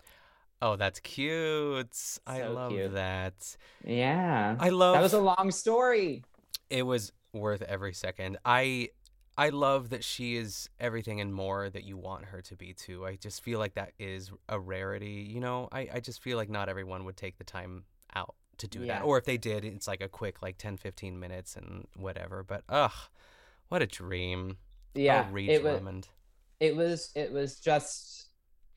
[0.62, 2.18] Oh, that's cute.
[2.26, 2.94] I love cute.
[2.94, 3.56] that.
[3.84, 6.22] yeah, I love that was a long story.
[6.70, 8.38] it was worth every second.
[8.44, 8.88] I
[9.36, 13.04] I love that she is everything and more that you want her to be too.
[13.04, 15.26] I just feel like that is a rarity.
[15.28, 18.68] You know, I, I just feel like not everyone would take the time out to
[18.68, 19.00] do Yeah.
[19.00, 19.04] that.
[19.04, 22.44] Or if they did, it's like a quick like 10, 15 minutes and whatever.
[22.44, 22.92] But ugh,
[23.68, 24.56] what a dream.
[24.94, 25.82] Yeah, oh, Reed it was.
[26.60, 28.23] It was it was just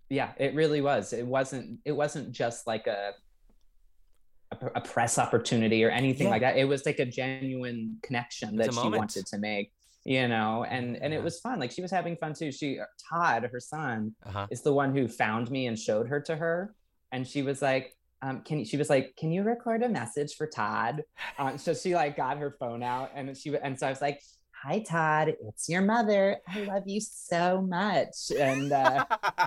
[0.09, 3.11] yeah it really was it wasn't it wasn't just like a
[4.51, 6.31] a, a press opportunity or anything Yeah.
[6.31, 8.97] like that it was like a genuine connection that she moment.
[8.99, 9.73] wanted to make
[10.05, 11.19] you know and and Yeah.
[11.19, 14.47] it was fun like she was having fun too she todd her son Uh-huh.
[14.49, 16.73] is the one who found me and showed her to her
[17.11, 17.93] and she was like
[18.23, 21.03] um, can you, she was like, can you record a message for Todd?
[21.37, 24.23] Uh, so she like got her phone out and she and so I was like,
[24.67, 26.37] hi Todd, it's your mother.
[26.47, 28.31] I love you so much.
[28.37, 29.05] And uh,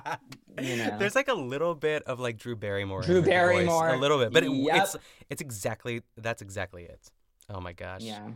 [0.63, 0.97] you know.
[0.99, 3.01] There's like a little bit of like Drew Barrymore.
[3.03, 3.89] in Drew her voice, Barrymore.
[3.91, 4.77] a little bit, but it, Yep.
[4.77, 4.97] it's
[5.29, 7.11] it's exactly that's exactly it.
[7.51, 8.01] Oh my gosh.
[8.03, 8.29] yeah,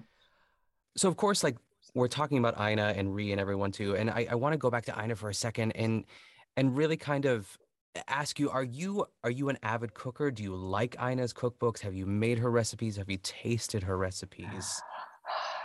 [0.96, 1.56] So of course, like
[1.94, 4.70] we're talking about Ina and Ree and everyone too, and I, I want to go
[4.70, 6.04] back to Ina for a second and
[6.56, 7.56] and really kind of
[8.08, 10.30] ask you: Are you are you an avid cooker?
[10.30, 11.80] Do you like Ina's cookbooks?
[11.80, 12.96] Have you made her recipes?
[12.96, 14.82] Have you tasted her recipes?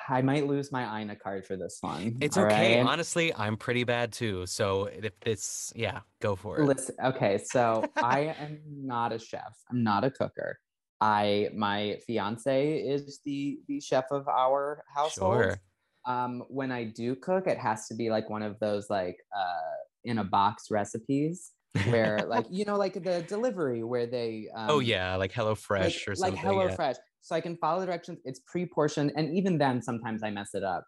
[0.09, 2.17] I might lose my Ina card for this one.
[2.19, 2.77] It's okay.
[2.77, 2.85] right?
[2.85, 4.45] Honestly, I'm pretty bad too.
[4.45, 6.65] So if it's yeah, go for it.
[6.65, 9.55] Listen, okay, so I am not a chef.
[9.69, 10.57] I'm not a cooker.
[11.01, 15.43] I my fiance is the the chef of our household.
[15.43, 15.61] Sure.
[16.05, 19.77] Um, when I do cook, it has to be like one of those like uh
[20.05, 21.51] in a box recipes
[21.85, 26.07] where like you know like the delivery where they um, oh yeah, like Hello Fresh
[26.07, 26.35] or something.
[26.35, 26.75] like Hello yeah.
[26.75, 26.95] Fresh.
[27.21, 28.19] So I can follow the directions.
[28.25, 30.85] It's pre-portioned, and even then, sometimes I mess it up.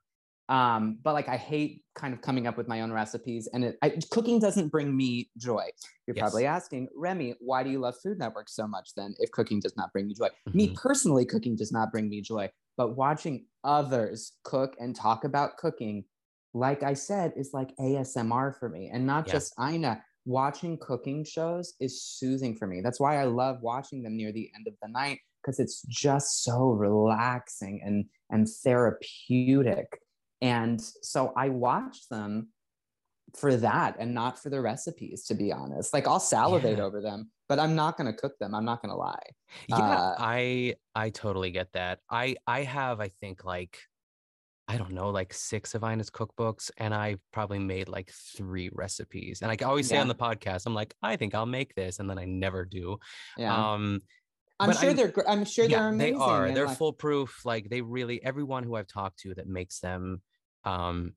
[0.50, 3.78] Um, but like I hate kind of coming up with my own recipes, and it,
[3.82, 5.70] I, cooking doesn't bring me joy.
[6.08, 6.24] You're Yes.
[6.24, 8.92] probably asking, Remy, why do you love Food Network so much?
[8.96, 10.76] Then, if cooking does not bring you joy, me Mhm.
[10.76, 12.52] personally, cooking does not bring me joy.
[12.76, 16.04] But watching others cook and talk about cooking,
[16.54, 19.34] like I said, is like ASMR for me, and not Yeah.
[19.34, 22.82] just Ina watching cooking shows is soothing for me.
[22.82, 26.44] That's why I love watching them near the end of the night because it's just
[26.44, 30.00] so relaxing and and therapeutic.
[30.42, 32.50] And so I watch them
[33.38, 35.94] for that and not for the recipes to be honest.
[35.94, 36.84] Like I'll salivate Yeah.
[36.84, 38.54] over them, but I'm not going to cook them.
[38.54, 39.22] I'm not going to lie.
[39.68, 42.00] Yeah, Uh, I I totally get that.
[42.10, 43.80] I I have I think like
[44.68, 49.42] I don't know like six of Ina's cookbooks, and I've probably made like three recipes.
[49.42, 52.10] And I always say on the podcast, I'm like I think I'll make this, and
[52.10, 52.98] then I never do.
[53.38, 53.54] Yeah.
[53.74, 54.02] Um,
[54.62, 56.18] I'm but sure I- they're gr- I'm sure yeah, they're amazing.
[56.20, 56.52] they are.
[56.52, 57.42] They're like, foolproof.
[57.46, 60.22] Like they really everyone who I've talked to that makes them
[60.64, 61.14] um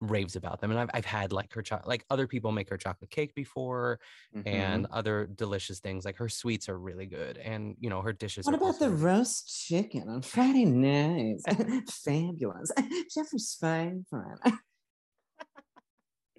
[0.00, 2.76] raves about them and I've, I've had like her cho- like other people make her
[2.76, 4.00] chocolate cake before
[4.36, 4.42] mhm.
[4.46, 8.44] and other delicious things like her sweets are really good and you know her dishes
[8.44, 11.44] What are about also the roast chicken on Friday nights?
[12.04, 12.72] Fabulous.
[13.14, 14.40] Jeffrey's favorite.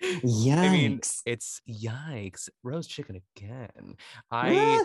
[0.03, 0.57] Yikes.
[0.57, 2.49] I mean, it's yikes.
[2.63, 3.95] Roast chicken again.
[4.29, 4.83] I!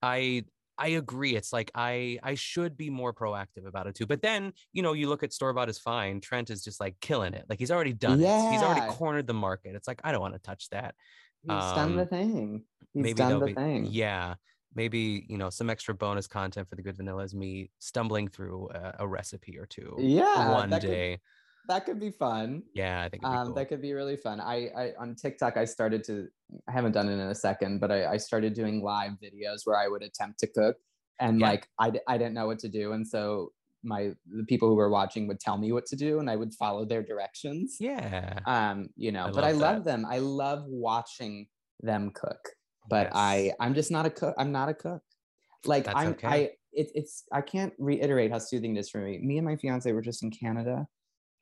[0.00, 0.44] I
[0.78, 1.36] I agree.
[1.36, 4.06] It's like I I should be more proactive about it too.
[4.06, 6.20] But then, you know, you look at store bought is fine.
[6.20, 7.44] Trent is just like killing it.
[7.48, 8.52] Like he's already done it.
[8.52, 9.74] He's already cornered the market.
[9.76, 10.94] It's like I don't want to touch that.
[11.42, 12.64] He's done the um, thing.
[12.92, 13.86] He's maybe done the be thing.
[13.86, 14.34] yeah.
[14.74, 18.70] Maybe you know some extra bonus content for the good vanilla is me stumbling through
[18.70, 20.50] a, a recipe or two Yeah.
[20.50, 21.12] one day.
[21.12, 21.20] Could,
[21.68, 22.62] that could be fun.
[22.74, 23.54] yeah, I think Um, cool.
[23.54, 24.40] That could be really fun.
[24.40, 26.28] I, I on TikTok I started to
[26.68, 29.76] I haven't done it in a second, but I, I started doing live videos where
[29.76, 30.76] I would attempt to cook
[31.20, 31.48] and Yeah.
[31.50, 32.92] like I didn't know what to do.
[32.92, 36.28] And so my the people who were watching would tell me what to do and
[36.30, 37.76] I would follow their directions.
[37.80, 38.38] yeah.
[38.46, 39.90] Um, you know, I but I love love that.
[39.90, 40.06] them.
[40.08, 41.46] I love watching
[41.80, 42.42] them cook.
[42.88, 43.12] But Yes.
[43.14, 44.34] I I'm just not a cook.
[44.38, 45.02] I'm not a cook.
[45.66, 46.28] Like That's I'm okay.
[46.28, 46.36] I
[46.72, 49.18] it, it's I can't reiterate how soothing it is for me.
[49.18, 50.86] Me and my fiance were just in Canada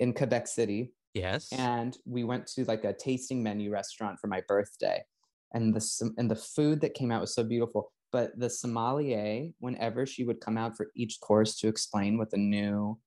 [0.02, 0.92] in Quebec City.
[1.14, 1.48] Yes.
[1.52, 5.02] And we went to like a tasting menu restaurant for my birthday.
[5.54, 7.92] And the and the food that came out was so beautiful.
[8.10, 12.38] But the sommelier, whenever she would come out for each course to explain what the
[12.38, 12.98] new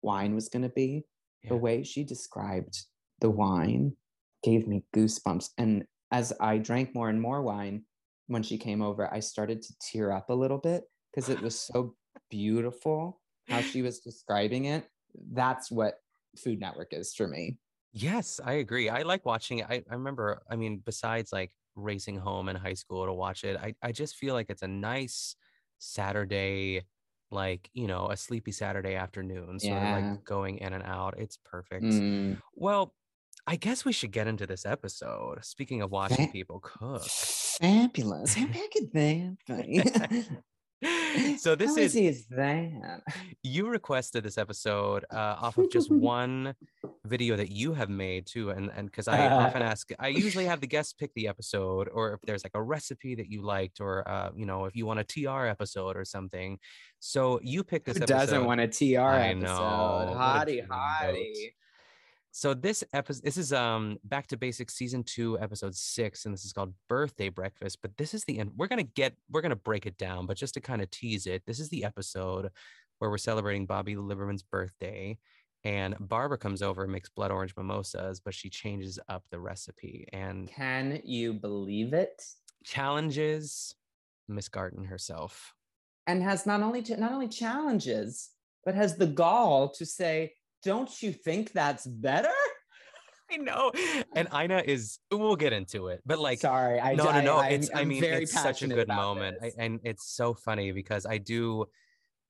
[0.00, 1.04] wine was going to be,
[1.48, 2.86] the way she described
[3.20, 3.94] the wine
[4.42, 5.50] gave me goosebumps.
[5.58, 7.84] And as I drank more and more wine,
[8.28, 11.58] when she came over, I started to tear up a little bit because it was
[11.58, 11.94] so
[12.30, 14.86] beautiful how she was describing it.
[15.32, 15.94] That's what
[16.38, 17.56] Food Network is for me.
[17.92, 18.88] Yes, I agree.
[18.88, 19.66] I like watching it.
[19.68, 23.56] I, I remember, I mean, besides like racing home in high school to watch it,
[23.56, 25.36] I, I just feel like it's a nice
[25.78, 26.82] Saturday,
[27.30, 29.96] like, you know, a sleepy Saturday afternoon, sort of Yeah.
[30.12, 31.14] like going in and out.
[31.18, 31.84] It's perfect.
[31.84, 32.40] Mm.
[32.54, 32.94] Well,
[33.46, 35.44] I guess we should get into this episode.
[35.44, 37.02] Speaking of watching Fa- people cook.
[37.04, 38.34] Fabulous.
[38.34, 40.26] How big is that?
[41.38, 43.00] so this is is that?
[43.42, 46.54] you requested this episode uh, off of just one
[47.06, 50.60] video that you have made too and and because i often ask i usually have
[50.60, 54.06] the guests pick the episode or if there's like a recipe that you liked or
[54.08, 56.58] uh, you know if you want a tr episode or something
[57.00, 59.44] so you picked this Who episode doesn't want a TR I episode?
[59.44, 60.14] know.
[60.16, 61.52] Hottie, hottie.
[62.36, 66.44] So this episode this is um back to basics season two episode six and this
[66.44, 69.86] is called birthday breakfast but this is the end we're gonna get we're gonna break
[69.86, 72.50] it down but just to kind of tease it this is the episode
[72.98, 75.16] where we're celebrating bobby liberman's birthday
[75.62, 80.08] and barbara comes over and makes blood orange mimosas but she changes up the recipe
[80.12, 82.20] and Can you believe it?
[82.64, 83.76] challenges
[84.26, 85.54] miss Garten herself
[86.08, 88.30] And has not only not only challenges,
[88.64, 90.32] but has the gall to say,
[90.64, 92.28] "Don't you think that's better?"
[93.30, 93.72] i know
[94.14, 97.36] and ina is we'll get into it but like Sorry, I no, no, I- no.
[97.38, 99.38] I'm- it's, I I'm mean, very it's such a good moment.
[99.42, 101.64] I, and it's so funny because I do,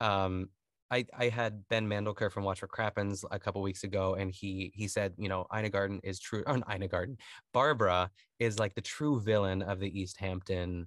[0.00, 0.50] um,
[0.92, 4.70] I, I had Ben Mandelker from Watch What Crappens a couple weeks ago, and he
[4.74, 6.44] he said, you know, Ina Garten is true.
[6.46, 7.16] Oh, Ina Garten,
[7.52, 10.86] Barbara is like the true villain of the East Hampton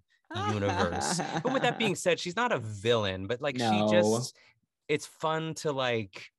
[0.54, 1.20] universe.
[1.44, 3.88] but with that being said, she's not a villain, but like No.
[3.90, 4.38] she just,
[4.88, 6.30] it's fun to like,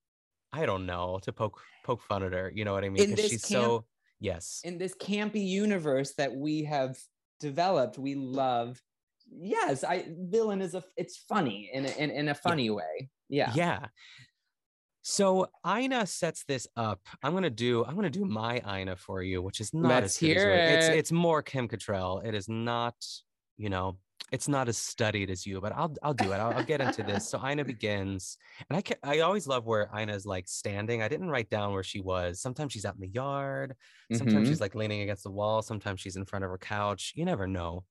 [0.53, 2.51] I don't know, to poke poke fun at her.
[2.55, 3.11] You know what I mean?
[3.11, 3.85] Because she's camp- so
[4.21, 4.61] yes.
[4.65, 6.99] in this campy universe that we have
[7.41, 8.81] developed, we love.
[9.31, 10.83] Yes, I villain is a.
[10.97, 13.11] It's funny in a, in, in a funny way.
[13.29, 13.53] Yeah.
[13.55, 13.87] Yeah.
[15.03, 17.01] So Ina sets this up.
[17.23, 17.85] I'm gonna do.
[17.85, 20.55] I'm gonna do my Ina for you, which is not Let's as good as hear
[20.55, 20.85] yours.
[20.85, 22.25] It's it's more Kim Cattrall.
[22.25, 22.95] It is not.
[23.57, 23.99] You know,
[24.31, 26.37] it's not as studied as you, but I'll I'll do it.
[26.37, 27.29] I'll, I'll get into this.
[27.31, 28.37] So Ina begins,
[28.69, 31.03] and I can I always love where Ina's like standing.
[31.03, 32.41] I didn't write down where she was.
[32.41, 33.75] Sometimes she's out in the yard.
[34.13, 34.51] Sometimes Mhm.
[34.51, 35.63] she's like leaning against the wall.
[35.63, 37.13] Sometimes she's in front of her couch.
[37.17, 37.85] You never know.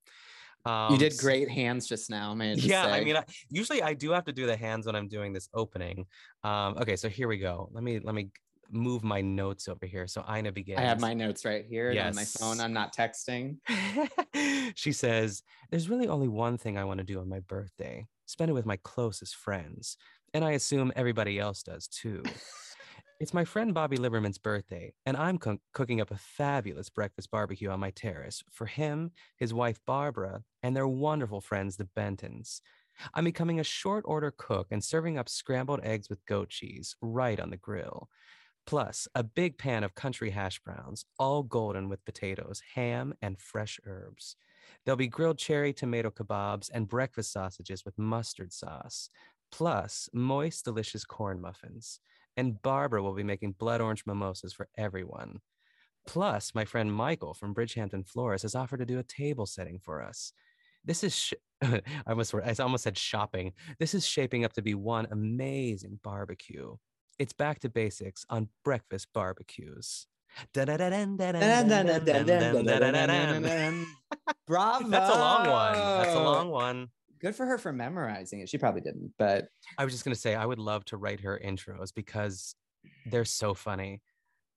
[0.66, 2.58] Um, you did great hands just now, man.
[2.58, 5.32] yeah i mean I, usually i do have to do the hands when i'm doing
[5.32, 6.06] this opening
[6.44, 8.32] um okay so here we go let me let me
[8.72, 12.16] move my notes over here so ina begins I have my notes right here on
[12.16, 12.60] my phone.
[12.60, 13.58] I'm not texting.
[14.76, 18.50] she says there's really only one thing i want to do on my birthday spend
[18.50, 19.98] it with my closest friends
[20.34, 22.24] and i assume everybody else does too
[23.20, 27.70] it's my friend bobby liberman's birthday and i'm co- cooking up a fabulous breakfast barbecue
[27.70, 32.62] on my terrace for him his wife barbara and their wonderful friends the bentons
[33.14, 37.40] i'm becoming a short order cook and serving up scrambled eggs with goat cheese right
[37.40, 38.10] on the grill
[38.68, 43.80] plus a big pan of country hash browns, all golden with potatoes, ham, and fresh
[43.86, 44.36] herbs.
[44.86, 49.10] There'll be grilled cherry tomato kebabs and breakfast sausages with mustard sauce,
[49.52, 52.02] plus moist, delicious corn muffins.
[52.36, 55.40] And Barbara will be making blood orange mimosas for everyone.
[56.06, 60.02] Plus, my friend Michael from Bridgehampton Florist has offered to do a table setting for
[60.04, 60.34] us.
[60.86, 63.54] This is, sh- I almost, I almost said shopping.
[63.80, 66.78] This is shaping up to be one amazing barbecue.
[67.20, 70.08] It's back to basics on breakfast barbecues.
[70.54, 70.70] That's
[74.46, 74.88] Bravo.
[74.88, 75.74] a long one.
[75.74, 76.88] That's a long one.
[77.20, 78.50] Good for her for memorizing it.
[78.50, 81.40] She probably didn't, but I was just gonna say I would love to write her
[81.44, 82.56] intros because
[83.08, 84.02] they're so funny.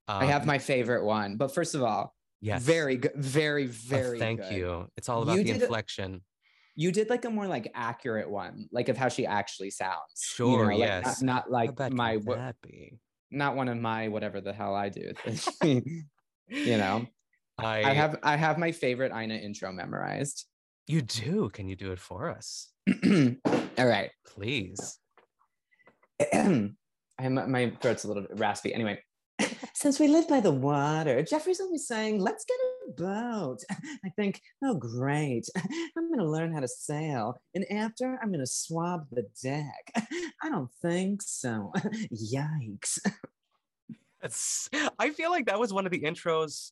[0.07, 1.37] I have Um, my favorite one.
[1.37, 2.61] But first of all, yes.
[2.61, 4.19] very good, very, Oh, very.
[4.19, 4.53] thank good.
[4.53, 4.87] you.
[4.97, 6.21] It's all about You the inflection.
[6.75, 9.99] You did like a more like accurate one, like of how she actually sounds.
[10.17, 11.21] you Sure, know, like, yes.
[11.21, 12.99] Not, not like my can wha- that be?
[13.29, 15.11] not one of my whatever the hell I do.
[15.63, 17.05] you know,
[17.57, 20.45] I, I have I have my favorite Ina intro memorized.
[20.87, 21.49] you do.
[21.53, 22.69] Can you do it for us,
[23.05, 24.09] All right.
[24.27, 24.97] please?
[26.33, 26.75] I'm,
[27.19, 28.73] my throat's a little bit raspy.
[28.73, 28.99] Anyway,
[29.73, 32.57] since we live by the water, Jeffrey's always saying, let's get
[32.95, 33.59] boat.
[34.05, 35.47] I think, oh, great.
[35.97, 37.39] I'm going to learn how to sail.
[37.55, 39.93] And after, I'm going to swab the deck.
[40.43, 41.71] I don't think so.
[42.13, 42.99] Yikes.
[44.21, 44.69] That's,
[44.99, 46.71] I feel like that was one of the intros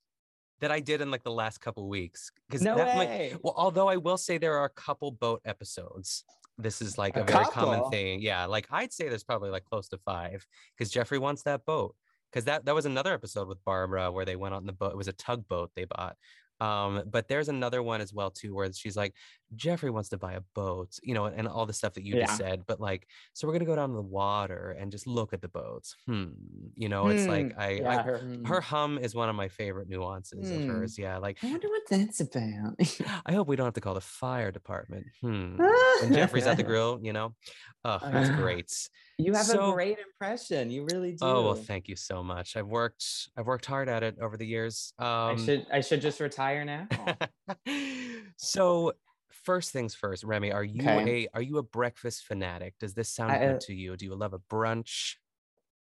[0.59, 2.32] that I did in like the last couple weeks.
[2.47, 3.32] Because No that way.
[3.32, 6.24] might, well, although I will say there are a couple boat episodes.
[6.57, 8.22] This is like a, A very common thing.
[8.22, 10.45] Yeah, like I'd say there's probably like close to five
[10.78, 11.95] because Jeffrey wants that boat.
[12.32, 14.92] Because that that was another episode with Barbara where they went on the boat.
[14.92, 16.16] It was a tugboat they bought.
[16.62, 19.14] Um, but there's another one as well too where she's like,
[19.56, 22.26] Jeffrey wants to buy a boat, you know, and all the stuff that you Yeah.
[22.26, 22.64] just said.
[22.68, 25.48] But like, so we're gonna go down to the water and just look at the
[25.48, 25.96] boats.
[26.06, 26.32] Hmm.
[26.76, 28.44] You know, it's like Hmm, I, yeah, I her, hmm.
[28.44, 30.68] her hum is one of my favorite nuances of Hmm.
[30.70, 30.98] hers.
[31.00, 32.76] Yeah, like I wonder what that's about.
[33.26, 35.06] I hope we don't have to call the fire department.
[35.22, 35.56] Hmm.
[36.02, 37.36] When Jeffrey's at the grill, you know,
[37.86, 38.70] oh, that's great.
[39.20, 40.72] You have So- a great impression.
[40.72, 41.17] You really do.
[41.26, 42.55] Oh well, thank you so much.
[42.55, 43.03] I've worked,
[43.36, 44.93] I've worked hard at it over the years.
[44.97, 46.88] Um, I should I should just retire now.
[48.38, 48.93] so
[49.43, 51.26] first things first, Remy, are you Okay.
[51.26, 52.76] a are you a breakfast fanatic?
[52.80, 53.97] Does this sound I, good uh, to you?
[53.97, 55.15] Do you love a brunch?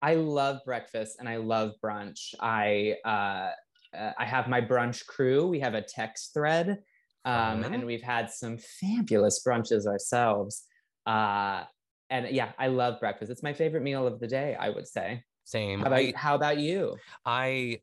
[0.01, 2.33] I love breakfast and I love brunch.
[2.39, 3.51] I uh,
[3.97, 5.47] uh, I have my brunch crew.
[5.47, 6.79] We have a text thread,
[7.25, 10.63] um, and we've had some fabulous brunches ourselves.
[11.05, 11.65] Uh,
[12.09, 13.31] and yeah, I love breakfast.
[13.31, 14.55] It's my favorite meal of the day.
[14.59, 15.23] I would say.
[15.43, 15.79] Same.
[15.79, 16.97] How about I, how about you?
[17.25, 17.79] I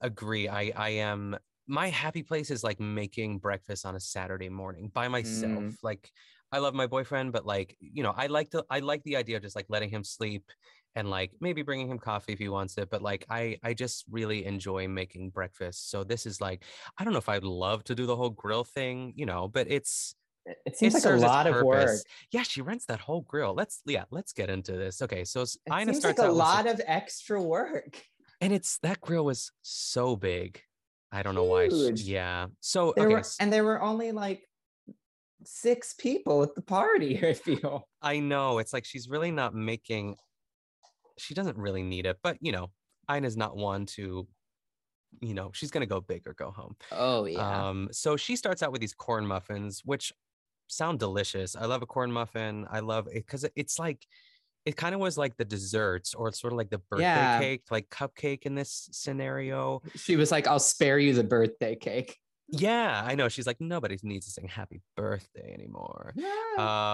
[0.00, 0.48] agree.
[0.48, 5.06] I I am my happy place is like making breakfast on a Saturday morning by
[5.06, 5.52] myself.
[5.52, 5.76] Mm.
[5.82, 6.10] Like
[6.50, 9.36] I love my boyfriend, but like, you know, I like to I like the idea
[9.36, 10.42] of just like letting him sleep
[10.96, 14.04] and like maybe bringing him coffee if he wants it, but like I I just
[14.10, 15.90] really enjoy making breakfast.
[15.90, 16.64] So this is like
[16.98, 19.70] I don't know if I'd love to do the whole grill thing, you know, but
[19.70, 20.16] it's
[20.66, 21.98] It- seems it like a lot of work.
[22.32, 23.54] Yeah, she rents that whole grill.
[23.54, 25.02] Let's yeah, let's get into this.
[25.02, 28.02] Okay, so It Ina seems starts like a lot of extra work.
[28.40, 30.60] and it's that grill was so big.
[31.12, 31.68] I don't know why.
[31.68, 32.46] she- yeah.
[32.60, 34.46] So There okay, were, and there were only like
[35.44, 37.18] six people at the party.
[37.26, 37.88] I feel.
[38.02, 40.16] I know it's like she's really not making.
[41.18, 42.70] She doesn't really need it, but you know,
[43.12, 44.26] Ina's not one to.
[45.20, 46.76] You know, she's gonna go big or go home.
[46.92, 50.12] Oh yeah Um, so she starts out with these corn muffins, which
[50.70, 51.56] sound delicious.
[51.56, 52.66] I love a corn muffin.
[52.70, 54.06] I love it because it's like
[54.66, 57.38] it kind of was like the desserts or sort of like the birthday Yeah.
[57.40, 59.80] cake, like cupcake in this scenario.
[59.96, 62.18] she was like, "I'll spare you the birthday cake."
[62.52, 63.28] Yeah, I know.
[63.28, 66.12] She's like, nobody needs to sing happy birthday anymore.
[66.16, 66.34] Yeah.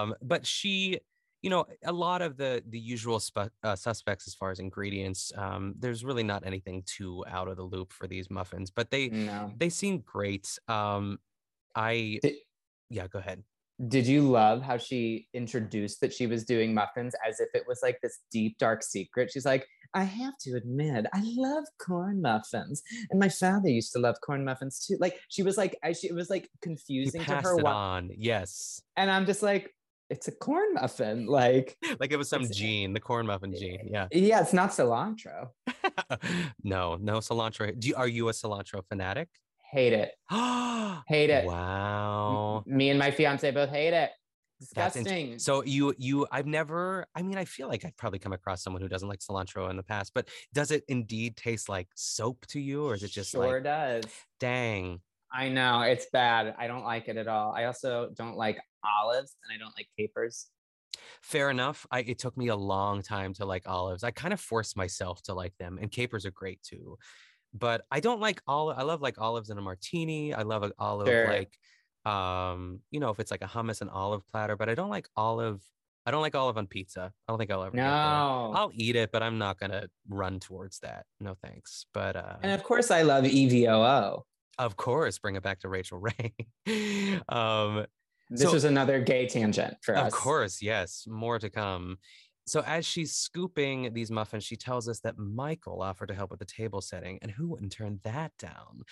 [0.01, 0.99] Um, but she,
[1.41, 5.31] you know, a lot of the the usual spe- uh, suspects as far as ingredients.
[5.35, 9.09] Um, there's really not anything too out of the loop for these muffins, but they
[9.09, 9.51] no.
[9.57, 10.47] they seem great.
[10.67, 11.17] Um,
[11.75, 12.35] I Did,
[12.89, 13.43] yeah, go ahead.
[13.85, 17.79] Did you love how she introduced that she was doing muffins as if it was
[17.83, 19.29] like this deep dark secret?
[19.31, 23.99] She's like, "I have to admit, I love corn muffins, and my father used to
[23.99, 27.35] love corn muffins too." Like she was like, I, she, it was like confusing to
[27.35, 27.59] her.
[27.59, 29.71] it Why, on, yes, and I'm just like,
[30.09, 33.89] "It's a corn muffin." Like, like it was some gene, the corn muffin gene.
[33.91, 34.07] Yeah.
[34.11, 35.49] yeah, it's not cilantro.
[36.63, 37.79] no, no cilantro.
[37.79, 39.29] Do you, are you a cilantro fanatic?
[39.71, 40.11] Hate it.
[40.29, 41.43] Hate it.
[41.43, 42.63] M- Wow.
[42.65, 44.11] Me and my fiance both hate it.
[44.59, 45.37] Int- Disgusting.
[45.39, 48.81] So you you I've never I mean I feel like I've probably come across someone
[48.81, 52.59] who doesn't like cilantro in the past, but does it indeed taste like soap to
[52.59, 54.05] you or is it just sure like does.
[54.39, 55.01] dang?
[55.31, 56.55] I know it's bad.
[56.57, 57.51] I don't like it at all.
[57.51, 60.47] I also don't like olives and I don't like capers.
[61.21, 61.85] Fair enough.
[61.91, 64.03] I it took me a long time to like olives.
[64.03, 66.97] I kind of forced myself to like them and capers are great too.
[67.53, 70.33] But I don't like olive I love like olives in a martini.
[70.33, 71.27] I love an olive Sure.
[71.27, 71.57] like
[72.05, 75.07] um you know if it's like a hummus and olive platter, but I don't like
[75.15, 75.61] olive
[76.05, 77.11] I don't like olive on pizza.
[77.27, 77.75] I don't think I'll ever.
[77.75, 77.83] No.
[78.55, 81.05] I'll eat it, but I'm not gonna run towards that.
[81.19, 81.85] No thanks.
[81.93, 84.21] But uh and of course, I love EVOO.
[84.59, 86.33] of course, bring it back to Rachael Ray.
[87.29, 87.85] um
[88.29, 90.13] This So- was another gay tangent for of us.
[90.13, 91.97] course, yes, more to come.
[92.47, 96.39] So as she's scooping these muffins, she tells us that Michael offered to help with
[96.39, 98.83] the table setting, and who wouldn't turn that down?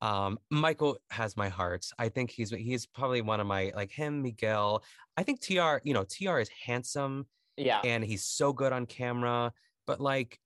[0.00, 1.86] Um, Michael has my heart.
[1.98, 4.82] I think he's he's probably one of my like him, Miguel.
[5.16, 7.26] I think TR, you know, TR is handsome
[7.56, 7.80] Yeah.
[7.84, 9.52] and he's so good on camera
[9.86, 10.40] but like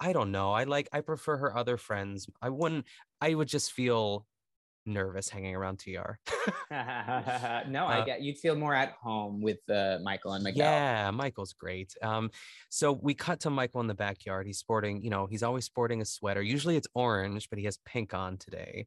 [0.00, 2.86] i don't know i like i prefer her other friends i wouldn't
[3.20, 4.26] i would just feel
[4.86, 5.90] nervous hanging around tr
[6.70, 10.66] no, I Uh, get you'd feel more at home with uh, Michael and Miguel.
[10.66, 11.94] yeah michael's great.
[12.02, 12.30] Um
[12.68, 14.46] so we cut to michael in the backyard.
[14.46, 16.42] He's sporting you know he's always sporting a sweater.
[16.42, 18.86] Usually it's orange but he has pink on today.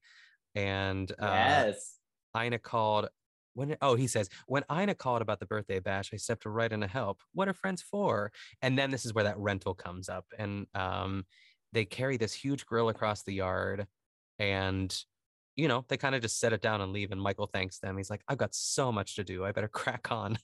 [0.56, 2.00] And uh Yes.
[2.36, 3.10] ina called
[3.54, 6.82] when oh he says when ina called about the birthday bash i stepped right in
[6.82, 7.22] to help.
[7.34, 8.32] What are friends for?
[8.62, 10.26] And then this is where that rental comes up.
[10.38, 11.26] And um
[11.74, 13.88] they carry this huge grill across the yard.
[14.39, 14.95] And
[15.58, 17.97] you know they kind of just set it down and leave and michael thanks them
[17.97, 20.38] he's like i've got so much to do i better crack on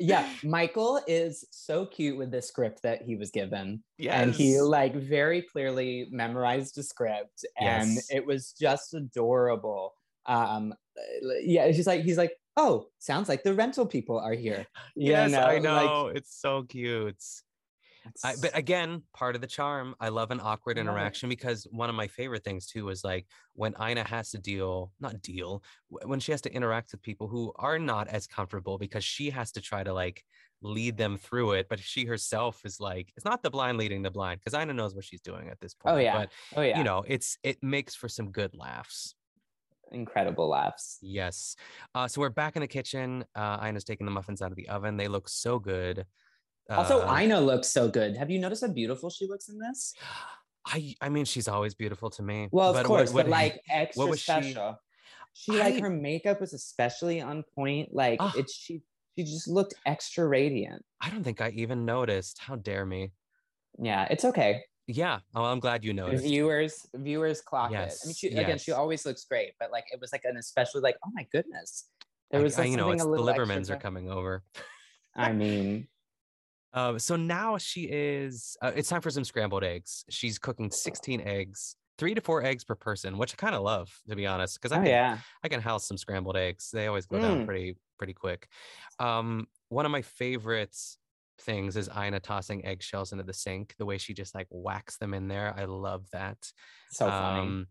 [0.00, 3.82] yeah, Michael is so cute with the script that he was given.
[3.96, 4.14] Yes.
[4.22, 8.08] And he like very clearly memorized the script and Yes.
[8.10, 9.94] it was just adorable.
[10.26, 10.74] Um
[11.42, 15.12] yeah, it's just like he's like, "Oh, sounds like the rental people are here." You
[15.12, 16.08] yes, I like, know.
[16.12, 17.22] it's so cute.
[18.24, 19.94] I, but again, part of the charm.
[20.00, 20.90] I love an awkward I love it.
[20.90, 24.92] interaction because one of my favorite things too is like when Ina has to deal,
[25.00, 29.04] not deal, when she has to interact with people who are not as comfortable because
[29.04, 30.24] she has to try to like
[30.60, 31.68] lead them through it.
[31.68, 34.94] But she herself is like, it's not the blind leading the blind because Ina knows
[34.94, 35.96] what she's doing at this point.
[35.96, 36.16] Oh, yeah.
[36.16, 39.14] But oh yeah, you know, it's it makes for some good laughs.
[39.92, 40.98] incredible laughs.
[41.00, 41.56] Yes.
[41.94, 43.24] Uh, so we're back in the kitchen.
[43.34, 44.96] Uh, Ina's taking the muffins out of the oven.
[44.96, 46.04] They look so good.
[46.68, 48.16] Also, Uh, Ina looks so good.
[48.16, 49.94] Have you noticed how beautiful she looks in this?
[50.66, 52.48] I I mean, she's always beautiful to me.
[52.52, 54.78] Well, of what- course, what- but like extra was she- special.
[55.32, 57.94] She, like I- her makeup was especially on point.
[57.94, 58.32] Like Ah.
[58.36, 58.82] it's she
[59.16, 60.84] she just looked extra radiant.
[61.00, 62.38] I don't think I even noticed.
[62.38, 63.12] How dare me?
[63.78, 64.62] Yeah, it's okay.
[64.86, 65.20] Yeah.
[65.34, 66.24] Oh, I'm glad you noticed.
[66.24, 67.76] Viewers viewers clock it.
[67.76, 70.36] I mean, Yes, she, again, she always looks great, but like it was like an
[70.36, 71.88] especially like oh my goodness,
[72.30, 74.44] there was I- like you know, it's a the little extra are coming over.
[75.16, 75.88] I mean,
[76.72, 78.56] Uh, so now she is.
[78.60, 80.04] Uh, it's time for some scrambled eggs.
[80.10, 83.90] She's cooking 16 eggs, three to four eggs per person, which I kind of love,
[84.08, 86.70] to be honest, because I oh can yeah, I can house some scrambled eggs.
[86.70, 87.46] They always go down Mm.
[87.46, 88.48] pretty pretty quick.
[88.98, 90.98] Um, one of my favorites
[91.40, 93.74] things is Ina tossing eggshells into the sink.
[93.78, 95.54] The way she just like whacks them in there.
[95.56, 96.52] I love that.
[96.90, 97.40] so funny.
[97.42, 97.66] Um,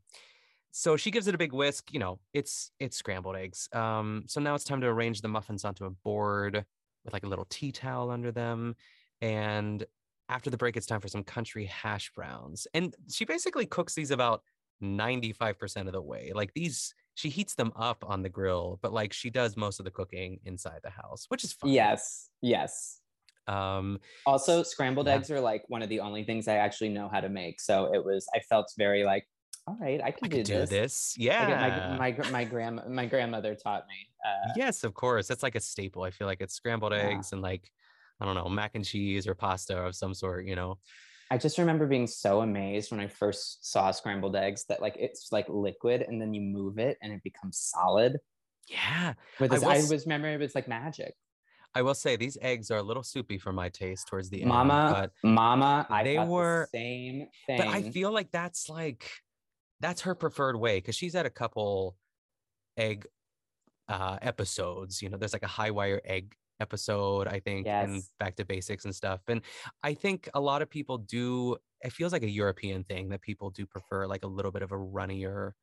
[0.72, 1.92] so she gives it a big whisk.
[1.94, 3.68] You know, it's it's scrambled eggs.
[3.74, 6.66] Um, so now it's time to arrange the muffins onto a board
[7.08, 8.76] with like a little tea towel under them.
[9.22, 9.84] And
[10.30, 12.68] after the break, it's time for some country hash browns.
[12.76, 14.44] And she basically cooks these about
[14.84, 16.32] 95% of the way.
[16.36, 19.86] Like these, she heats them up on the grill, but like she does most of
[19.86, 21.72] the cooking inside the house, which is fun.
[21.72, 23.00] Yes, yes.
[23.48, 25.16] Um, Also, scrambled Yeah.
[25.16, 27.62] eggs are like one of the only things I actually know how to make.
[27.62, 29.26] So it was, I felt very like,
[29.66, 30.70] all right, I can I do, could do this.
[30.70, 31.16] this.
[31.18, 31.98] Yeah.
[31.98, 34.08] my my my grand my grandmother taught me.
[34.28, 35.28] Uh, yes, of course.
[35.28, 36.04] That's like a staple.
[36.04, 37.00] I feel like it's scrambled Yeah.
[37.00, 37.70] eggs and like,
[38.20, 40.78] I don't know, mac and cheese or pasta of some sort, you know?
[41.30, 45.30] I just remember being so amazed when I first saw scrambled eggs that like it's
[45.32, 48.18] like liquid and then you move it and it becomes solid.
[48.70, 49.14] Yeah.
[49.40, 51.14] With I will I, was remember it was like magic.
[51.76, 55.10] I will say these eggs are a little soupy for my taste towards the Mama,
[55.24, 55.34] end.
[55.36, 57.58] Mama, I they were- the same thing.
[57.58, 59.10] But, but I feel like that's like,
[59.80, 61.98] that's her preferred way because she's had a couple
[62.78, 63.06] egg
[63.90, 65.02] uh episodes.
[65.02, 68.86] You know, there's like a high wire egg episode, I think, and back to basics
[68.86, 69.22] and stuff.
[69.28, 69.42] And
[69.84, 73.52] I think a lot of people do, it feels like a European thing that people
[73.52, 75.54] do prefer like a little bit of a runnier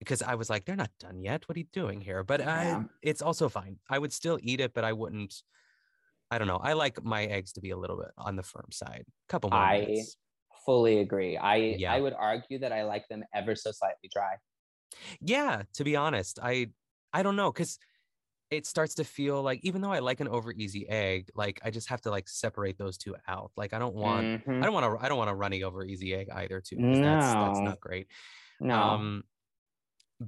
[0.00, 1.48] because I was like, they're not done yet.
[1.48, 2.22] What are you doing here?
[2.24, 3.78] But I, it's also fine.
[3.88, 5.34] I would still eat it, but I wouldn't.
[6.30, 6.56] I don't know.
[6.62, 9.04] I like my eggs to be a little bit on the firm side.
[9.28, 10.16] couple more I- minutes.
[10.66, 11.36] fully agree.
[11.38, 11.92] I Yeah.
[11.94, 14.36] I would argue that I like them ever so slightly dry.
[15.20, 16.68] Yeah, to be honest, I
[17.12, 17.78] I don't know because
[18.50, 21.70] it starts to feel like even though I like an over easy egg, like I
[21.70, 23.52] just have to like separate those two out.
[23.56, 24.62] Like I don't want Mhm.
[24.62, 26.86] I don't want to I don't want a runny over easy egg either too.
[26.90, 28.08] 'cause That's that's not great.
[28.60, 29.24] No, Um,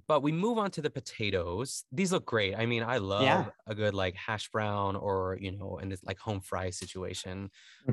[0.07, 1.85] but we move on to the potatoes.
[1.93, 2.55] These look great.
[2.57, 6.19] I mean, I love a good like hash brown or you know, in this like
[6.19, 7.51] home fry situation.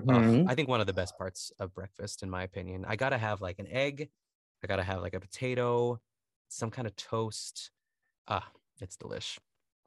[0.09, 0.47] Ugh, Mhm.
[0.47, 2.85] I think one of the best parts of breakfast, in my opinion.
[2.85, 4.09] I gotta have like an egg.
[4.63, 6.01] I gotta have like a potato,
[6.49, 7.71] some kind of toast.
[8.27, 8.51] Ah,
[8.81, 9.37] it's delish.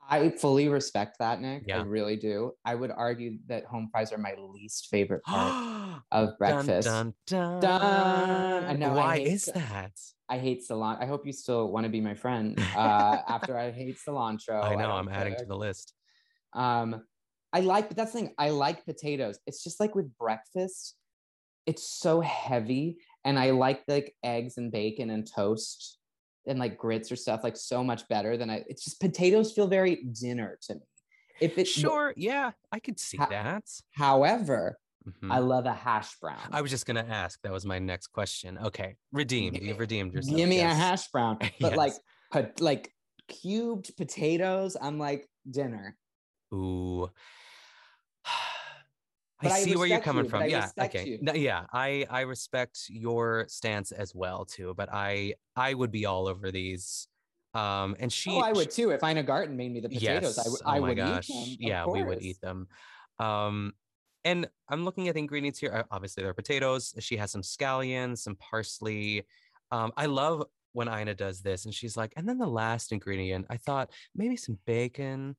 [0.08, 1.64] I fully respect that, Nick.
[1.66, 1.80] Yeah.
[1.80, 2.52] I really do.
[2.64, 6.86] I would argue that home fries are my least favorite part of breakfast.
[6.86, 8.64] Dun, dun, Dun.
[8.64, 9.92] I know, I Why hate is that?
[10.28, 11.02] I hate cilantro.
[11.02, 14.62] I hope you still want to be my friend uh, after I hate cilantro.
[14.62, 14.82] I know.
[14.82, 15.94] don't I'm adding to the list.
[16.52, 17.02] Um,
[17.52, 18.34] I like, but that's the thing.
[18.38, 19.38] I like potatoes.
[19.46, 20.96] It's just like with breakfast,
[21.66, 25.98] it's so heavy, and I like like eggs and bacon and toast
[26.46, 28.64] and like grits or stuff like so much better than I.
[28.68, 30.80] It's just potatoes feel very dinner to me.
[31.40, 32.12] If it Sure.
[32.16, 33.64] Yeah, I could see Ha- that.
[33.92, 35.30] however, Mhm.
[35.32, 36.38] I love a hash brown.
[36.50, 37.40] I was just gonna ask.
[37.42, 38.56] That was my next question.
[38.58, 39.58] Okay, redeemed.
[39.60, 40.36] You've redeemed yourself.
[40.36, 40.72] Give me yes.
[40.72, 41.92] a hash brown, but like
[42.34, 42.60] Yes.
[42.60, 42.90] like
[43.28, 44.76] cubed potatoes.
[44.80, 45.96] I'm like dinner.
[46.54, 47.10] Ooh.
[49.46, 50.48] I I see where you're coming you, from.
[50.48, 50.70] Yeah.
[50.78, 51.18] Okay.
[51.20, 51.64] No, yeah.
[51.72, 54.74] I I respect your stance as well too.
[54.76, 57.08] But I I would be all over these.
[57.54, 58.30] Um, and she.
[58.32, 60.38] oh, I would too if Ina Garten made me the potatoes.
[60.38, 60.50] I Yes.
[60.50, 60.60] would.
[60.64, 61.30] oh I my would gosh.
[61.30, 61.68] eat them.
[61.68, 62.66] yeah, we would eat them.
[63.20, 63.72] Um,
[64.24, 65.84] and I'm looking at the ingredients here.
[65.90, 66.94] Obviously, there are potatoes.
[66.98, 69.24] She has some scallions, some parsley.
[69.70, 73.46] Um, I love when Ina does this, and she's like, and then the last ingredient,
[73.50, 75.36] I thought maybe some bacon.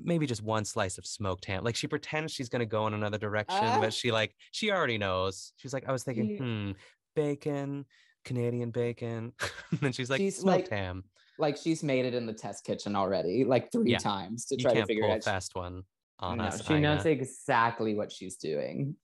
[0.00, 1.64] Maybe just one slice of smoked ham.
[1.64, 3.78] Like she pretends she's gonna go in another direction, Ah.
[3.80, 5.52] but she like she already knows.
[5.56, 6.70] She's like, I was thinking, hmm,
[7.16, 7.84] bacon,
[8.24, 9.32] Canadian bacon.
[9.82, 11.04] and she's like, She's smoked like- ham.
[11.40, 13.98] Like she's made it in the test kitchen already, like three Yeah.
[13.98, 15.24] times to You try to figure pull it a out.
[15.24, 15.84] fast one
[16.18, 16.66] on No, us.
[16.66, 18.96] she knows exactly what she's doing.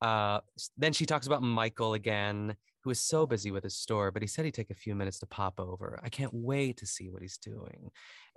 [0.00, 0.40] Uh,
[0.76, 2.54] then she talks about Michael again,
[2.86, 5.18] who is so busy with his store, but he said he'd take a few minutes
[5.18, 5.98] to pop over.
[6.04, 7.90] I can't wait to see what he's doing.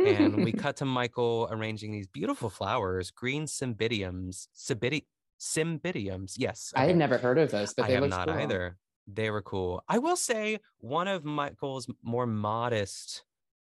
[0.03, 5.05] And we cut to Michael arranging these beautiful flowers, green cymbidiums, cybidi-
[5.39, 6.33] cymbidiums.
[6.35, 8.37] Yes, I had never heard of those, but I they look not cool.
[8.37, 8.77] either.
[9.05, 9.83] They were cool.
[9.87, 13.23] I will say one of Michael's more modest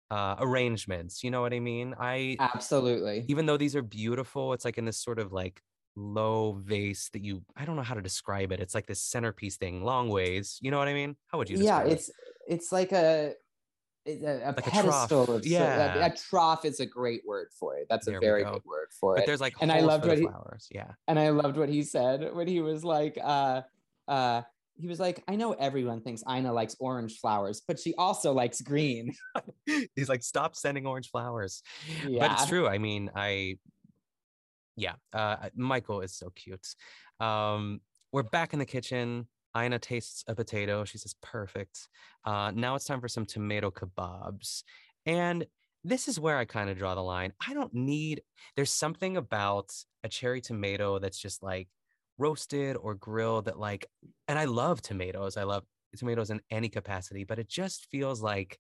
[0.10, 1.24] uh, arrangements.
[1.24, 1.94] You know what I mean?
[2.00, 3.26] I Absolutely.
[3.28, 5.62] even though these are beautiful, it's like in this sort of like
[5.96, 8.60] low vase that you I don't know how to describe it.
[8.60, 10.58] It's like this centerpiece thing, long ways.
[10.62, 11.16] You know what I mean?
[11.28, 11.92] How would you yeah, describe it?
[11.94, 12.12] it's
[12.48, 13.34] it's like a
[14.06, 14.74] a, a Like a trough,
[15.10, 16.06] pedestal of so- a- yeah.
[16.06, 17.88] a, trough is a great word for it.
[17.90, 18.54] That's There a very go.
[18.54, 19.28] good word for But it.
[19.28, 20.68] there's like and I loved what he- flowers.
[20.72, 20.92] Yeah.
[21.08, 23.62] And I loved what he said when he was like, uh,
[24.10, 24.42] uh,
[24.76, 28.60] he was like, I know everyone thinks Ina likes orange flowers, but she also likes
[28.60, 29.14] green.
[29.96, 31.62] He's like, stop sending orange flowers.
[32.08, 32.28] Yeah.
[32.28, 32.68] But it's true.
[32.68, 33.58] I mean, I
[34.76, 36.68] yeah, uh Michael is so cute.
[37.20, 39.28] Um, we're back in the kitchen.
[39.56, 40.84] Ina tastes a potato.
[40.84, 41.88] She says, perfect.
[42.26, 44.64] Uh, now it's time for some tomato kebabs.
[45.06, 45.46] And
[45.84, 47.34] this is where I kind of draw the line.
[47.46, 48.22] I don't need,
[48.56, 49.72] there's something about
[50.04, 51.68] a cherry tomato that's just like
[52.18, 53.86] roasted or grilled that, like,
[54.28, 55.38] and I love tomatoes.
[55.38, 55.64] I love
[55.98, 58.58] tomatoes in any capacity, but it just feels like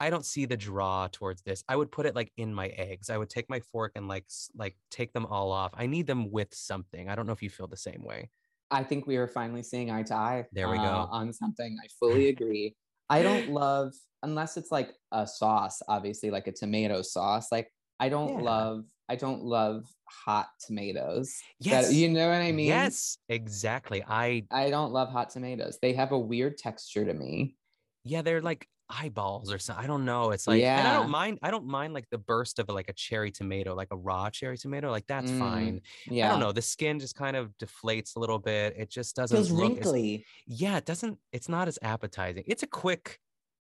[0.00, 1.62] I don't see the draw towards this.
[1.68, 3.10] I would put it like in my eggs.
[3.10, 4.26] I would take my fork and like
[4.56, 5.72] like take them all off.
[5.74, 7.08] I need them with something.
[7.08, 8.30] I don't know if you feel the same way.
[8.70, 10.46] I think we are finally seeing eye to eye.
[10.52, 11.08] There we uh, go.
[11.10, 11.76] on something.
[11.82, 12.74] I fully agree.
[13.08, 13.92] I don't love
[14.22, 17.48] unless it's like a sauce, obviously like a tomato sauce.
[17.52, 17.70] Like
[18.00, 18.44] I don't Yeah.
[18.44, 21.34] love I don't love hot tomatoes.
[21.60, 21.92] That- Yes.
[21.92, 22.66] you know what I mean?
[22.66, 24.02] Yes, exactly.
[24.06, 25.78] I I don't love hot tomatoes.
[25.80, 27.56] They have a weird texture to me.
[28.02, 29.82] yeah, they're like eyeballs or something.
[29.84, 30.30] I don't know.
[30.30, 32.92] It's like and I don't mind I don't mind like the burst of like a
[32.92, 34.90] cherry tomato, like a raw cherry tomato.
[34.90, 35.80] Like that's Mm, fine.
[36.06, 36.26] Yeah.
[36.26, 36.52] I don't know.
[36.52, 38.74] The skin just kind of deflates a little bit.
[38.76, 40.26] It just doesn't Feels look as- wrinkly.
[40.46, 42.44] yeah, it doesn't it's not as appetizing.
[42.46, 43.18] It's a quick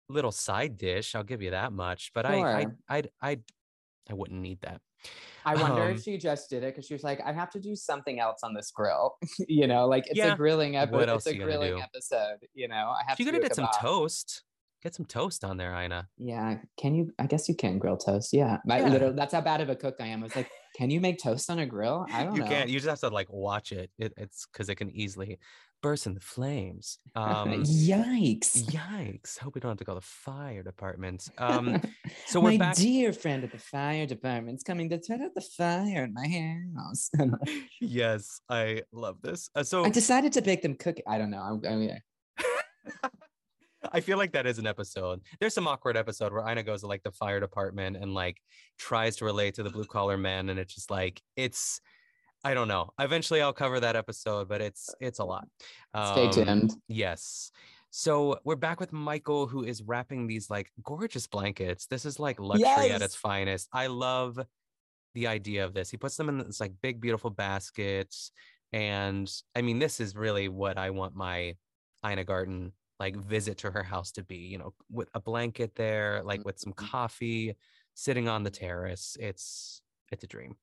[0.08, 3.38] little side dish, I'll give you that much, but I I I I
[4.10, 4.80] I wouldn't need that.
[5.46, 7.60] I wonder Um, if she just did it because she was like, I have to
[7.60, 9.16] do something else on this grill.
[9.48, 10.32] you know, like it's Yeah.
[10.32, 11.08] a grilling What episode.
[11.10, 11.80] else It's a grilling do?
[11.82, 12.38] episode.
[12.54, 14.42] You know, I have to could have did some toast.
[14.84, 16.06] Get some toast on there, Ina.
[16.18, 16.58] Yeah.
[16.78, 17.10] Can you?
[17.18, 18.34] I guess you can grill toast.
[18.34, 18.58] Yeah.
[18.68, 18.88] I Yeah.
[18.90, 20.20] literally, that's how bad of a cook I am.
[20.20, 22.04] I was like, can you make toast on a grill?
[22.12, 22.48] I don't You know.
[22.48, 22.68] can't.
[22.68, 23.90] You just have to like watch it.
[23.98, 25.38] it it's because it can easily
[25.82, 26.98] burst into flames.
[27.16, 28.64] Um, Yikes.
[28.66, 29.38] yikes!
[29.38, 31.28] Hope we don't have to call the fire department.
[31.38, 31.80] Um,
[32.26, 32.76] so we're my back.
[32.76, 36.26] dear friend at the fire department's coming to turn out the fire in my
[36.76, 37.10] house.
[37.80, 39.48] yes, I love this.
[39.54, 41.04] Uh, so I decided to bake them cookie.
[41.06, 41.38] I don't know.
[41.40, 41.98] I'm, I mean,
[43.02, 43.08] I
[44.00, 45.20] feel like that is an episode.
[45.40, 48.40] There's some awkward episode where Ina goes to like the fire department and like
[48.78, 51.80] tries to relate to the blue collar men, and it's just like it's.
[52.46, 52.90] I don't know.
[52.98, 55.48] Eventually, I'll cover that episode, but it's it's a lot.
[56.12, 56.72] stay Um, tuned.
[56.88, 57.50] Yes.
[57.96, 61.86] So we're back with Michael, who is wrapping these like gorgeous blankets.
[61.86, 63.68] This is like luxury at its finest.
[63.72, 64.38] I love
[65.14, 65.90] the idea of this.
[65.90, 68.32] He puts them in this like big, beautiful baskets.
[68.72, 71.54] And I mean, this is really what I want my
[72.04, 76.22] Ina Garten like visit to her house to be, you know, with a blanket there,
[76.24, 76.90] like with some Mhm.
[76.90, 77.56] coffee,
[77.94, 79.16] sitting on the terrace.
[79.20, 79.80] It's
[80.12, 80.56] it's a dream.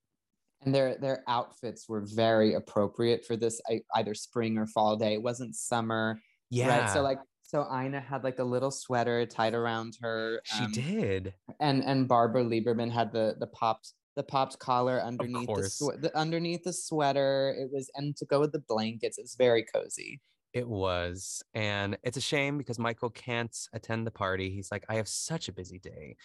[0.62, 3.60] And their their outfits were very appropriate for this
[3.96, 5.14] either spring or fall day.
[5.14, 6.22] It wasn't summer.
[6.50, 6.82] Yeah.
[6.82, 6.90] Right.
[6.90, 10.42] So like so Ina had like a little sweater tied around her.
[10.46, 11.34] she um, did.
[11.60, 16.16] And and Barbara Liberman had the the popped the popped collar underneath the, swe- the
[16.18, 17.56] underneath the sweater.
[17.58, 20.22] It was and to go with the blankets, it's very cozy.
[20.54, 21.44] It was.
[21.54, 24.50] And it's a shame because Michael can't attend the party.
[24.50, 26.18] He's like, I have such a busy day.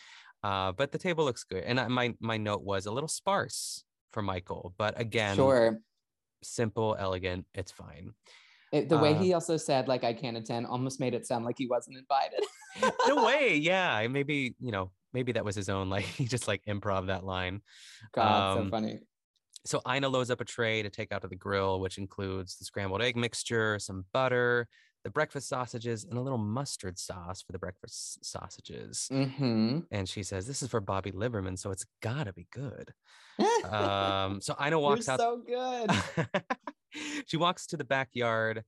[0.43, 1.64] Uh, but the table looks good.
[1.64, 5.79] And I, my my note was a little sparse for Michael, but again, Sure.
[6.43, 7.47] simple, elegant.
[7.55, 8.12] It's fine.
[8.72, 11.45] It, the way Uh, he also said like I can't attend almost made it sound
[11.45, 12.45] like he wasn't invited.
[13.07, 14.07] In a way, yeah.
[14.09, 15.89] Maybe you know, maybe that was his own.
[15.89, 17.62] Like he just like improv that line.
[18.12, 19.01] God, Um, so funny.
[19.67, 22.64] So Ina loads up a tray to take out to the grill, which includes the
[22.64, 24.69] scrambled egg mixture, some butter,
[25.05, 29.09] the breakfast sausages, and a little mustard sauce for the breakfast sausages.
[29.12, 29.81] Mm-hmm.
[29.91, 32.93] And she says, "This is for Bobby Liberman, so it's gotta be good."
[33.64, 35.21] Um, so Ina walks You're out.
[35.21, 35.91] so good.
[37.27, 38.62] she walks to the backyard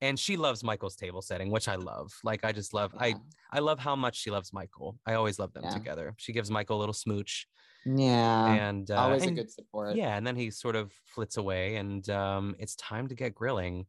[0.00, 2.12] and she loves Michael's table setting, which I love.
[2.24, 2.92] Like I just love.
[2.98, 3.14] I
[3.52, 4.98] I love how much she loves Michael.
[5.06, 5.70] I always love them Yeah.
[5.70, 6.14] together.
[6.18, 7.46] She gives Michael a little smooch,
[7.84, 8.52] Yeah.
[8.54, 9.96] and uh, Always a good support.
[9.96, 13.86] yeah, and then he sort of flits away, and um, it's time to get grilling.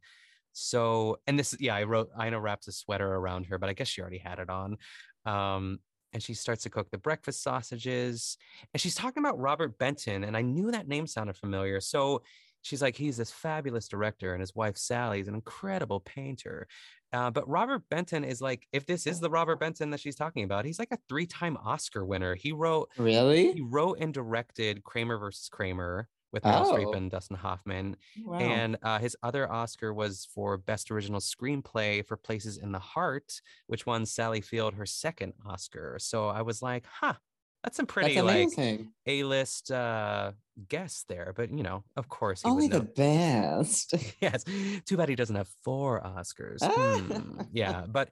[0.54, 3.88] So, and this, yeah, I wrote, Ina wraps a sweater around her, but I guess
[3.88, 4.78] she already had it on.
[5.26, 5.80] Um,
[6.14, 8.38] and she starts to cook the breakfast sausages,
[8.74, 11.80] and she's talking about Robert Benton, and I knew that name sounded familiar.
[11.80, 12.24] So
[12.64, 16.68] she's like, he's this fabulous director, and his wife Sally is an incredible painter.
[17.14, 20.44] Uh, but Robert Benton is like, if this is the Robert Benton that she's talking
[20.44, 22.36] about, he's like a three-time Oscar winner.
[22.36, 23.52] He wrote Really?
[23.54, 26.94] he wrote and directed Kramer versus Kramer with Meryl Streep Oh.
[26.94, 27.98] and Dustin Hoffman.
[28.24, 28.40] Wow.
[28.40, 33.42] And uh, his other Oscar was for Best Original Screenplay for Places in the Heart,
[33.68, 35.98] which won Sally Field her second Oscar.
[36.00, 37.16] So I was like, huh,
[37.64, 38.80] that's some pretty That's like.
[39.08, 40.32] A-list uh,
[40.68, 41.34] guess there.
[41.36, 43.58] But you know, of course he Only would the know.
[43.58, 43.94] best.
[44.22, 44.44] yes.
[44.86, 46.60] Too bad he doesn't have four Oscars.
[46.62, 48.10] Hmm, yeah, but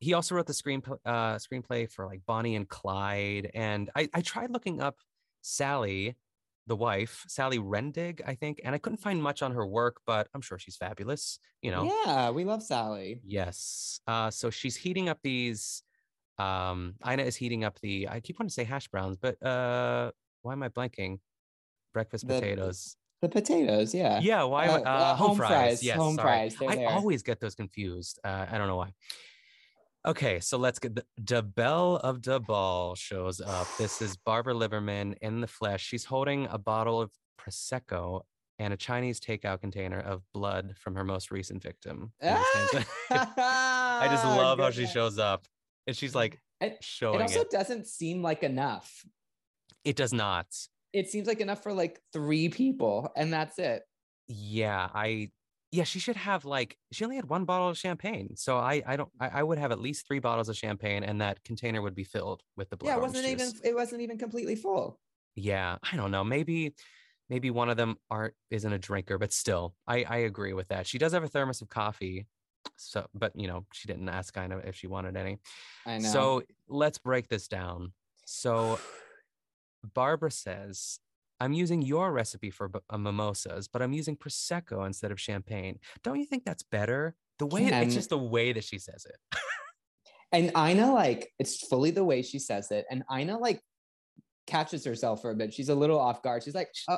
[0.00, 4.20] he also wrote the screen uh, screenplay for like Bonnie and Clyde, and I, I
[4.20, 4.98] tried looking up
[5.42, 6.16] Sally,
[6.66, 10.28] the wife, Sally Rendig, I think, and I couldn't find much on her work, but
[10.34, 11.38] I'm sure she's fabulous.
[11.62, 11.84] You know.
[12.04, 13.20] Yeah, we love Sally.
[13.24, 14.00] Yes.
[14.06, 15.82] Uh, so she's heating up these.
[16.38, 18.08] Um, Ina is heating up the.
[18.08, 20.10] I keep wanting to say hash browns, but uh,
[20.42, 21.18] why am I blanking?
[21.94, 22.96] Breakfast The- potatoes.
[23.22, 24.20] The potatoes, yeah.
[24.20, 24.66] Yeah, why?
[24.66, 25.48] Uh, uh, uh, home, home fries.
[25.50, 26.26] fries, Yes, home sorry.
[26.28, 26.88] fries, they're I there.
[26.90, 28.18] always get those confused.
[28.22, 28.92] Uh, I don't know why.
[30.06, 33.66] Okay, so let's get the the Belle of the Ball shows up.
[33.78, 35.82] This is Barbara Liberman in the flesh.
[35.82, 38.20] She's holding a bottle of prosecco
[38.58, 42.12] and a Chinese takeout container of blood from her most recent victim.
[42.20, 42.86] in the same thing.
[43.08, 45.46] I just love how she shows up,
[45.86, 47.36] and she's like It, showing it it.
[47.38, 49.06] also doesn't seem like enough.
[49.82, 50.48] It does not.
[50.94, 53.82] It seems like enough for like three people, and that's it.
[54.28, 55.30] Yeah, I
[55.72, 58.36] yeah, she should have like she only had one bottle of champagne.
[58.36, 61.20] So I I don't I, I would have at least three bottles of champagne and
[61.20, 62.90] that container would be filled with the blood.
[62.90, 63.60] yeah, it wasn't even juice.
[63.64, 65.00] it wasn't even completely full.
[65.34, 66.22] Yeah, I don't know.
[66.22, 66.74] Maybe
[67.28, 70.86] maybe one of them aren't isn't a drinker, but still, I I agree with that.
[70.86, 72.28] She does have a thermos of coffee.
[72.76, 75.38] So but you know, she didn't ask kind of if she wanted any.
[75.84, 76.08] I know.
[76.08, 77.92] So let's break this down.
[78.26, 78.78] So
[79.92, 80.98] Barbara says,
[81.40, 85.78] I'm using your recipe for uh, mimosas, but I'm using Prosecco instead of champagne.
[86.02, 87.16] Don't you think that's better?
[87.38, 89.16] The way Can- it's just the way that she says it.
[90.32, 93.60] and Ina like it's fully the way she says it, and Ina like
[94.46, 95.52] catches herself for a bit.
[95.52, 96.42] She's a little off guard.
[96.44, 96.96] She's like, uh,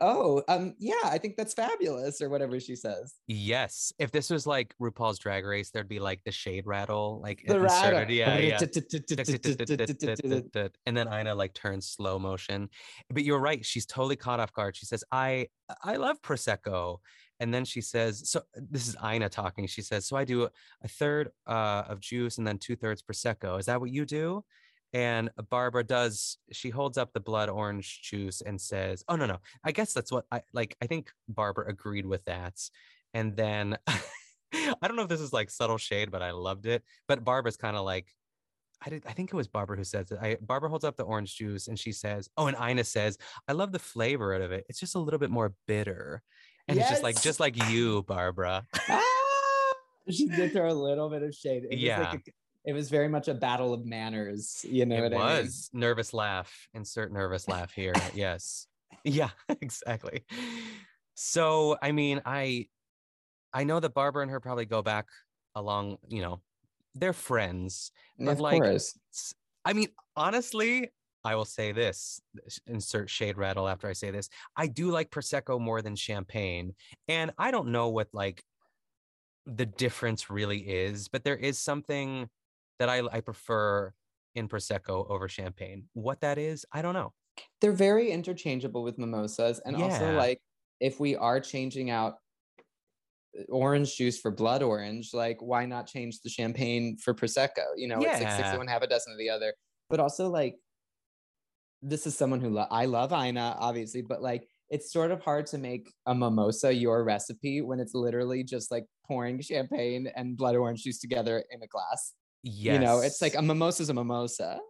[0.00, 3.14] "Oh, um, yeah, I think that's fabulous," or whatever she says.
[3.26, 3.92] yes.
[3.98, 7.60] If this was like RuPaul's Drag Race, there'd be like the shade rattle, like The
[7.60, 7.98] rattle.
[7.98, 8.10] inserted.
[8.14, 8.58] Yeah, yeah.
[10.86, 12.68] and then Ina like turns slow motion.
[13.10, 13.64] But you're right.
[13.64, 14.76] She's totally caught off guard.
[14.76, 15.48] She says, I
[15.82, 16.98] I love Prosecco.
[17.40, 19.68] And then she says, so this is Ina talking.
[19.68, 20.48] She says, so I do
[20.82, 23.60] a third uh, of juice and then two thirds Prosecco.
[23.60, 24.44] Is that what you do?
[24.92, 29.38] And Barbara does, she holds up the blood orange juice and says, oh, no, no.
[29.62, 30.76] I guess that's what I like.
[30.82, 32.58] I think Barbara agreed with that.
[33.14, 33.76] And then
[34.52, 36.82] I don't know if this is like subtle shade, but I loved it.
[37.06, 38.06] But Barbara's kind of like,
[38.80, 39.04] I did.
[39.08, 40.18] I think it was Barbara who says it.
[40.22, 43.18] I, Barbara holds up the orange juice and she says, "Oh," and Ina says,
[43.48, 44.66] "I love the flavor out of it.
[44.68, 46.22] It's just a little bit more bitter."
[46.68, 48.64] And it's just like, just like you, Barbara.
[48.88, 49.02] Ah!
[50.10, 51.64] She did throw a little bit of shade.
[51.70, 52.10] It Yeah.
[52.12, 52.30] like a,
[52.68, 54.62] it was very much a battle of manners.
[54.68, 55.46] You know it what I mean?
[55.46, 56.68] was nervous laugh.
[56.74, 57.94] Insert nervous laugh here.
[58.14, 58.66] yes.
[59.04, 59.30] Yeah.
[59.62, 60.26] Exactly.
[61.14, 62.66] So, I mean, I,
[63.54, 65.06] I know that Barbara and her probably go back
[65.54, 65.96] along.
[66.08, 66.40] You know,
[66.94, 67.90] they're friends.
[68.18, 68.98] But, of like, course.
[69.64, 70.90] I mean, honestly,
[71.24, 72.20] I will say this
[72.66, 74.28] insert shade rattle after I say this.
[74.54, 76.74] I do like Prosecco more than champagne.
[77.08, 78.42] And I don't know what like
[79.46, 82.28] the difference really is, but there is something
[82.78, 83.92] that I, I prefer
[84.34, 85.84] in Prosecco over champagne.
[85.94, 87.12] What that is, I don't know.
[87.60, 89.60] They're very interchangeable with mimosas.
[89.64, 90.40] And also, like,
[90.80, 92.14] if we are changing out
[93.38, 97.64] uh, orange juice for blood orange, like, why not change the champagne for Prosecco?
[97.76, 99.54] You know, it's like six of one, half a dozen of the other.
[99.90, 100.56] But also, like,
[101.80, 105.46] this is someone who lo- I love Ina, obviously, but like, it's sort of hard
[105.46, 110.56] to make a mimosa your recipe when it's literally just like pouring champagne and blood
[110.56, 112.14] orange juice together in a glass.
[112.42, 112.74] Yes.
[112.74, 114.60] You know, it's like a mimosa's a mimosa.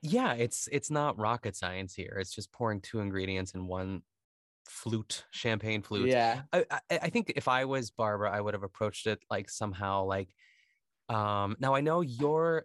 [0.00, 2.16] yeah, it's it's not rocket science here.
[2.20, 4.02] It's just pouring two ingredients in one
[4.66, 6.08] flute, champagne flute.
[6.08, 6.42] Yeah.
[6.52, 10.04] I, I I think if I was Barbara, I would have approached it like somehow
[10.04, 10.34] like
[11.10, 12.64] um now I know your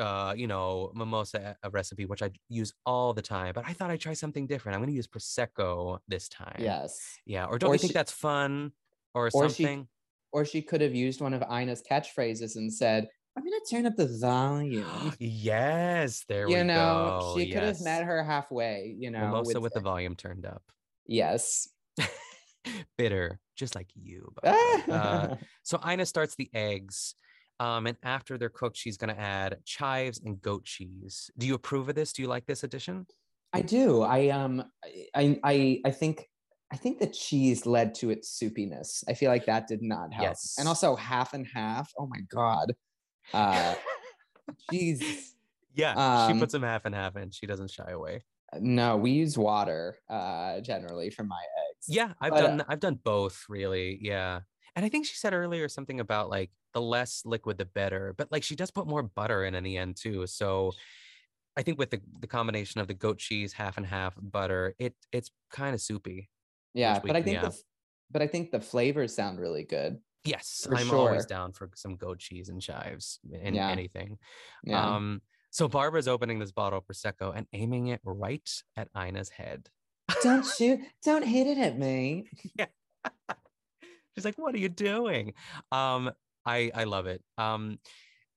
[0.00, 3.90] uh you know mimosa a recipe which I use all the time, but I thought
[3.90, 4.74] I'd try something different.
[4.74, 6.56] I'm gonna use prosecco this time.
[6.58, 7.18] Yes.
[7.24, 7.44] Yeah.
[7.46, 8.72] Or don't Or you think that's fun
[9.14, 9.88] or, or she- something?
[10.32, 13.08] or she could have used one of Ina's catchphrases and said,
[13.38, 14.84] I'm gonna turn up the volume.
[15.20, 16.58] yes, there we go.
[16.58, 17.38] you we know, go.
[17.38, 19.20] she could have met her halfway, you know.
[19.20, 20.62] Mimosa with, the volume turned up.
[21.06, 21.68] Yes.
[22.98, 24.32] Bitter, just like you.
[24.42, 27.14] Uh, so Ina starts the eggs.
[27.60, 31.30] Um, and after they're cooked, she's going to add chives and goat cheese.
[31.38, 32.12] Do you approve of this?
[32.12, 33.06] Do you like this addition?
[33.52, 34.02] I do.
[34.02, 34.64] I um
[35.14, 36.26] I I I think
[36.72, 39.04] I think the cheese led to its soupiness.
[39.08, 40.28] I feel like that did not help.
[40.28, 40.56] Yes.
[40.58, 41.90] And also half and half.
[41.96, 42.74] Oh my god.
[43.32, 43.74] Uh
[44.72, 45.32] jeez.
[45.74, 48.24] Yeah, she Um, puts them half and half and She doesn't shy away.
[48.58, 51.86] No, we use water uh generally for my eggs.
[51.88, 53.98] Yeah, I've But, uh, done I've done both really.
[54.00, 54.40] Yeah.
[54.74, 58.30] And I think she said earlier something about like the less liquid the better, but
[58.30, 60.26] like she does put more butter in in the end too.
[60.26, 60.72] So
[61.56, 64.94] I think with the the combination of the goat cheese half and half butter, it
[65.12, 66.30] it's kind of soupy.
[66.74, 67.56] Yeah, but I think the
[68.10, 70.00] but I think the flavors sound really good.
[70.28, 73.68] Yes, For I'm always down for some goat cheese and chives and Yeah.
[73.70, 74.18] anything.
[74.64, 74.96] Yeah.
[74.96, 79.68] Um so Barbara's opening this bottle of prosecco and aiming it right at Ina's head.
[80.22, 82.28] don't shoot, don't hit it at me.
[82.56, 82.66] Yeah.
[84.14, 85.34] She's like, "What are you doing?"
[85.70, 86.10] Um,
[86.44, 87.22] I I love it.
[87.38, 87.78] Um,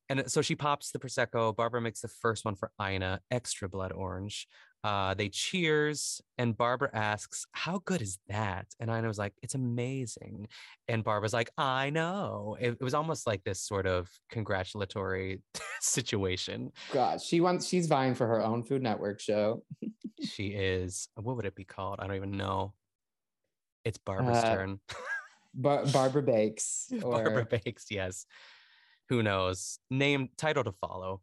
[0.10, 1.56] and so she pops the prosecco.
[1.56, 4.48] Barbara makes the first one for Ina, extra blood orange.
[4.84, 9.54] Uh, they cheers, and Barbara asks, "How good is that?" And Ina was like, "It's
[9.54, 10.48] amazing."
[10.88, 15.42] And Barbara's like, "I know." It, it was almost like this sort of congratulatory
[15.82, 16.72] situation.
[16.94, 19.64] God, she wants she's vying for her own Food Network show.
[20.24, 21.08] She is.
[21.16, 22.00] What would it be called?
[22.00, 22.74] I don't even know.
[23.86, 24.80] It's Barbara's Uh, turn.
[25.54, 28.26] Bar- Barbara Bakes or Barbara Bakes, yes.
[29.10, 29.80] Who knows?
[29.90, 31.22] Name title to follow.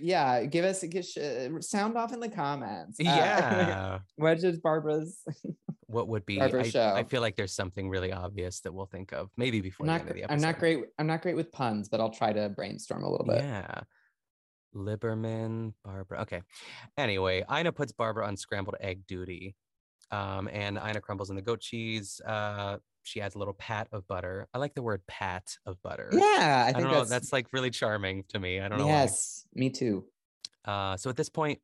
[0.00, 1.18] Yeah, give us give, sh-
[1.60, 2.98] sound off in the comments.
[3.00, 3.98] Uh, Yeah.
[4.16, 5.22] what is Barbara's?
[5.86, 6.40] what would be?
[6.40, 6.92] I, show.
[6.94, 9.92] I feel like there's something really obvious that we'll think of maybe before I'm the
[9.92, 10.34] not end of the episode.
[10.34, 10.84] I'm not great.
[10.98, 13.42] I'm not great with puns, but I'll try to brainstorm a little bit.
[13.42, 13.80] Yeah.
[14.74, 16.22] Liberman, Barbara.
[16.22, 16.42] Okay.
[16.96, 19.54] Anyway, Ina puts Barbara on scrambled egg duty.
[20.10, 22.20] Um, and Ina crumbles in the goat cheese.
[22.26, 24.48] Uh, she adds a little pat of butter.
[24.54, 26.08] I like the word pat of butter.
[26.12, 26.98] Yeah, I I, think don't know.
[26.98, 28.60] that's, That's, like really charming to me.
[28.60, 28.86] I don't know.
[28.86, 28.92] why.
[28.92, 30.04] yes, me too.
[30.64, 31.58] Uh, so at this point,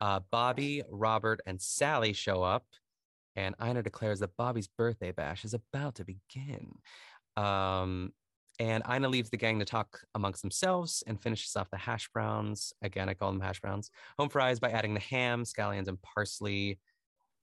[0.00, 2.64] uh, Bobby, Robert, and Sally show up,
[3.36, 6.72] and Ina declares that Bobby's birthday bash is about to begin.
[7.36, 8.12] Um,
[8.58, 12.72] and Ina leaves the gang to talk amongst themselves and finishes off the hash browns.
[12.82, 13.90] Again, I call them hash browns.
[14.18, 16.78] Home fries by adding the ham, scallions, and parsley.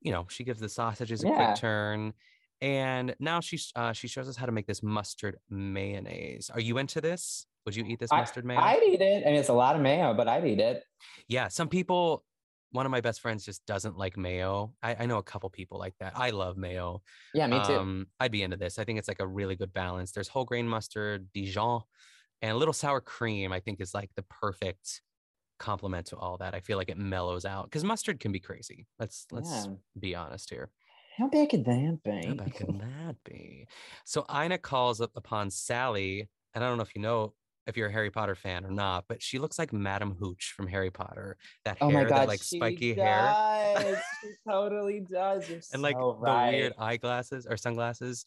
[0.02, 1.46] You know, she gives the sausages a Yeah.
[1.46, 2.14] quick turn.
[2.62, 6.50] And now she uh, she shows us how to make this mustard mayonnaise.
[6.54, 7.46] Are you into this?
[7.66, 8.60] Would you eat this I- mustard mayo?
[8.60, 9.24] I'd eat it.
[9.26, 10.84] I mean, it's a lot of mayo, but I'd eat it.
[11.28, 12.24] Yeah, some people.
[12.72, 14.74] One of my best friends just doesn't like mayo.
[14.84, 16.12] I, I know a couple people like that.
[16.18, 17.02] I love mayo.
[17.34, 17.76] Yeah, me too.
[17.78, 18.78] Um, I'd be into this.
[18.78, 20.12] I think it's like a really good balance.
[20.12, 21.82] There's whole grain mustard, Dijon,
[22.42, 23.54] and a little sour cream.
[23.54, 25.02] I think is like the perfect
[25.60, 26.54] complement to all that.
[26.54, 28.86] I feel like it mellows out because mustard can be crazy.
[29.00, 29.74] Let's let's Yeah.
[29.98, 30.70] be honest here.
[31.18, 32.28] How bad could that be?
[32.28, 33.68] How bad can that be?
[34.06, 37.34] So Ina calls up upon Sally, and I don't know if you know
[37.66, 40.68] if you're a Harry Potter fan or not, but she looks like Madame Hooch from
[40.68, 41.36] Harry Potter.
[41.66, 43.18] That Oh hair, my god, that like she spiky hair,
[43.76, 43.98] does.
[44.22, 45.50] she totally does.
[45.50, 46.52] You're and like so the right.
[46.52, 48.24] weird eyeglasses or sunglasses.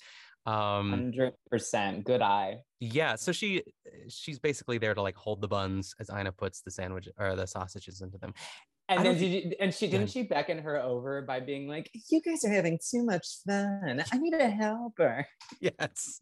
[0.46, 2.04] Um, Hundred percent.
[2.04, 2.62] Good eye.
[2.80, 3.62] yeah, so she
[4.08, 7.46] she's basically there to like hold the buns, as Ina puts the sandwich or the
[7.46, 8.34] sausages into them.
[8.90, 11.68] I And don't then did you, and she didn't she beckon her over by being
[11.68, 14.02] like, "You guys are having too much fun.
[14.12, 15.26] I need a helper."
[15.60, 16.20] Yes,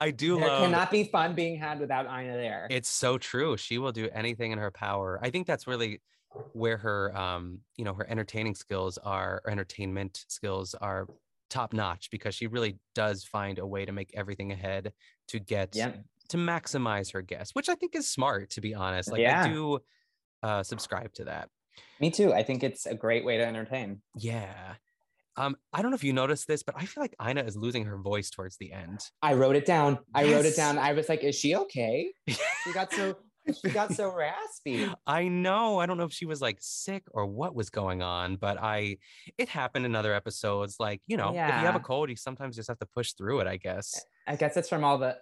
[0.00, 0.62] I do There love.
[0.64, 2.66] cannot be fun being had without Ina there.
[2.70, 3.56] It's so true.
[3.58, 5.20] She will do anything in her power.
[5.22, 6.00] I think that's really
[6.52, 11.06] where her um, you know, her entertaining skills are or entertainment skills are
[11.50, 14.92] top notch because she really does find a way to make everything ahead
[15.28, 16.02] to get Yep.
[16.30, 19.12] to maximize her guests, which I think is smart to be honest.
[19.12, 19.44] Like Yeah.
[19.44, 19.78] I do
[20.42, 21.48] uh subscribe to that.
[22.00, 22.32] Me too.
[22.32, 24.02] I think it's a great way to entertain.
[24.16, 24.74] Yeah.
[25.38, 27.84] Um, I don't know if you noticed this, but I feel like Ina is losing
[27.84, 29.00] her voice towards the end.
[29.20, 29.98] I wrote it down.
[30.14, 30.78] I wrote it down.
[30.78, 33.16] I was like, "Is she okay?" She got so
[33.62, 34.90] she got so raspy.
[35.06, 35.78] I know.
[35.78, 38.96] I don't know if she was like sick or what was going on, but I
[39.38, 40.76] it happened in other episodes.
[40.80, 43.40] Like, you know, if you have a cold, you sometimes just have to push through
[43.40, 44.04] it, I guess.
[44.26, 45.18] I guess it's from all the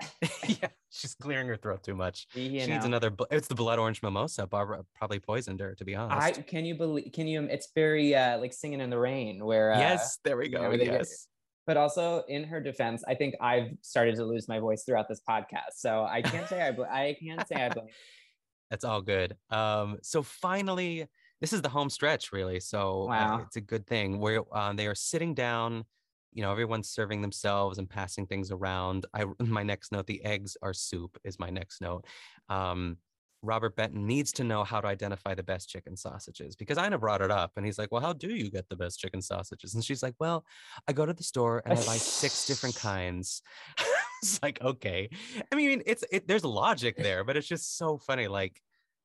[0.46, 2.26] yeah, she's clearing her throat too much.
[2.34, 2.74] you she know.
[2.74, 4.46] needs another it's the blood orange mimosa.
[4.46, 6.38] Barbara probably poisoned her, to be honest.
[6.38, 7.10] I can you believe?
[7.12, 7.42] Can you?
[7.44, 10.70] It's very uh, like singing in the rain, where uh, yes, there we you know,
[10.70, 10.76] go.
[10.76, 11.26] get- yes.
[11.66, 15.20] But also, in her defense, I think I've started to lose my voice throughout this
[15.28, 16.70] podcast, so I can't say I.
[16.72, 17.86] Bl- I can't say I blame.
[18.70, 19.36] That's all good.
[19.50, 21.06] Um, so finally,
[21.40, 22.58] this is the home stretch, really.
[22.60, 23.42] So uh, Wow.
[23.46, 25.84] it's a good thing where um, they are sitting down
[26.32, 29.06] you know, everyone's serving themselves and passing things around.
[29.14, 32.06] I my next note, the eggs are soup is my next note.
[32.48, 32.98] Um,
[33.42, 37.22] Robert Benton needs to know how to identify the best chicken sausages because Ina brought
[37.22, 39.74] it up and he's like, Well, how do you get the best chicken sausages?
[39.74, 40.44] And she's like, Well,
[40.88, 43.42] I go to the store and I buy six different kinds.
[44.22, 45.08] it's like, okay.
[45.52, 48.26] I mean, it's it, there's logic there, but it's just so funny.
[48.26, 48.60] Like,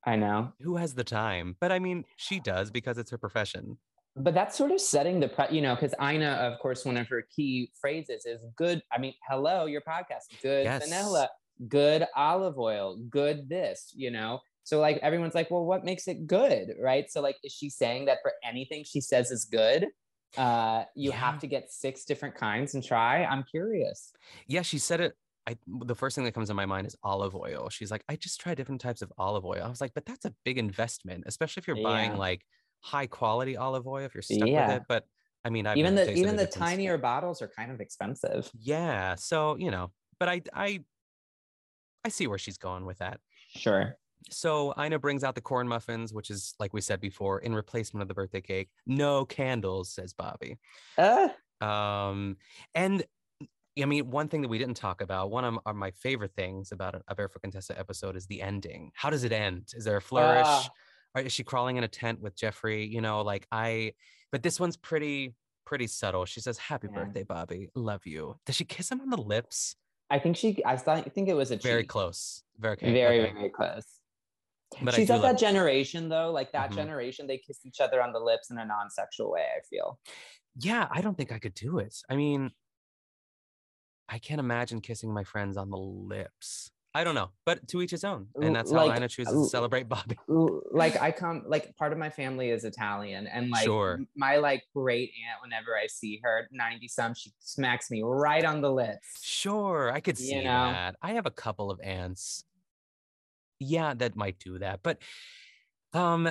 [0.06, 0.52] I know.
[0.62, 1.56] Who has the time?
[1.62, 3.78] But I mean, she does because it's her profession.
[4.16, 7.08] But that's sort of setting the, pre- you know, because Ina, of course, one of
[7.08, 8.82] her key phrases is good.
[8.92, 10.84] I mean, hello, your podcast, good yes.
[10.84, 11.30] vanilla
[11.68, 14.40] good olive oil, good this, you know?
[14.64, 16.74] So like everyone's like, well, what makes it good?
[16.80, 17.10] Right.
[17.12, 19.88] So like, is she saying that for anything she says is good?
[20.38, 21.18] Uh, you yeah.
[21.18, 23.24] have to get six different kinds and try.
[23.24, 24.14] I'm curious.
[24.48, 25.14] Yeah, she said it.
[25.46, 27.68] I the first thing that comes to my mind is olive oil.
[27.70, 29.62] She's like, I just try different types of olive oil.
[29.64, 31.84] I was like, but that's a big investment, especially if you're yeah.
[31.84, 32.46] buying like
[32.84, 34.68] high quality olive oil, if you're stuck yeah.
[34.68, 34.84] with it.
[34.88, 35.06] But
[35.44, 38.50] I mean, I've even the even the tinier bottles are kind of expensive.
[38.60, 39.16] Yeah.
[39.16, 40.84] So, you know, but I I
[42.06, 43.20] I see where she's going with that.
[43.56, 43.98] Sure.
[44.30, 48.02] So Ina brings out the corn muffins, which is like we said before, in replacement
[48.02, 48.70] of the birthday cake.
[48.86, 50.60] No candles, says Bobby.
[50.98, 51.30] Uh.
[51.62, 52.38] Um,
[52.76, 53.04] and
[53.82, 56.72] I mean, one thing that we didn't talk about, one of, of my favorite things
[56.72, 58.92] about a, Barefoot Contessa episode is the ending.
[58.94, 59.70] How does it end?
[59.74, 60.46] Is there a flourish?
[60.46, 60.64] Uh.
[61.16, 62.86] Is she crawling in a tent with Jeffrey?
[62.86, 63.94] You know, like I,
[64.32, 65.36] but this one's pretty,
[65.66, 66.26] pretty subtle.
[66.26, 67.04] She says, Happy yeah.
[67.04, 67.70] birthday, Bobby.
[67.76, 68.36] Love you.
[68.46, 69.76] Does she kiss him on the lips?
[70.10, 70.62] I think she.
[70.66, 70.98] I thought.
[70.98, 72.44] I think it was a very close.
[72.60, 73.34] Very very okay.
[73.34, 73.86] very close.
[74.82, 76.32] But she's of that generation though.
[76.32, 76.76] Like that mm-hmm.
[76.76, 79.42] generation, they kiss each other on the lips in a non-sexual way.
[79.42, 80.00] I feel.
[80.56, 81.96] Yeah, I don't think I could do it.
[82.10, 82.52] I mean,
[84.08, 86.70] I can't imagine kissing my friends on the lips.
[86.96, 89.46] I don't know, but to each his own, and that's how like, Ina chooses to
[89.46, 90.16] celebrate Bobby.
[90.28, 94.00] Like I come, like part of my family is Italian, and like sure.
[94.16, 98.62] my like great aunt, whenever I see her, ninety some, she smacks me right on
[98.62, 99.24] the lips.
[99.24, 100.72] Sure, I could see you know?
[100.72, 100.96] that.
[101.02, 102.44] I have a couple of aunts,
[103.58, 105.00] yeah, that might do that, but
[105.94, 106.30] um,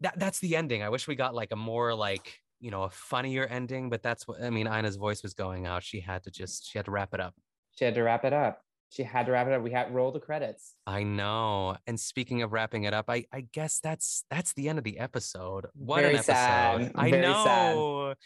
[0.00, 0.82] that that's the ending.
[0.82, 4.26] I wish we got like a more like you know a funnier ending, but that's
[4.26, 4.68] what I mean.
[4.68, 5.82] Ina's voice was going out.
[5.82, 7.34] She had to just she had to wrap it up.
[7.76, 9.62] She had to wrap it up she had to wrap it up.
[9.62, 10.74] We had roll the credits.
[10.86, 11.76] I know.
[11.86, 14.98] And speaking of wrapping it up, I I guess that's that's the end of the
[14.98, 15.66] episode.
[15.74, 16.32] What Very an episode!
[16.32, 16.92] Sad.
[16.94, 17.44] I Very know.
[17.44, 18.16] Sad.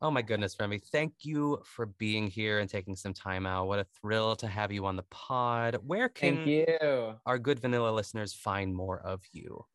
[0.00, 0.78] Oh my goodness, Remy.
[0.90, 3.66] Thank you for being here and taking some time out.
[3.66, 5.76] What a thrill to have you on the pod.
[5.84, 7.14] Where can Thank you.
[7.26, 9.66] our good vanilla listeners find more of you?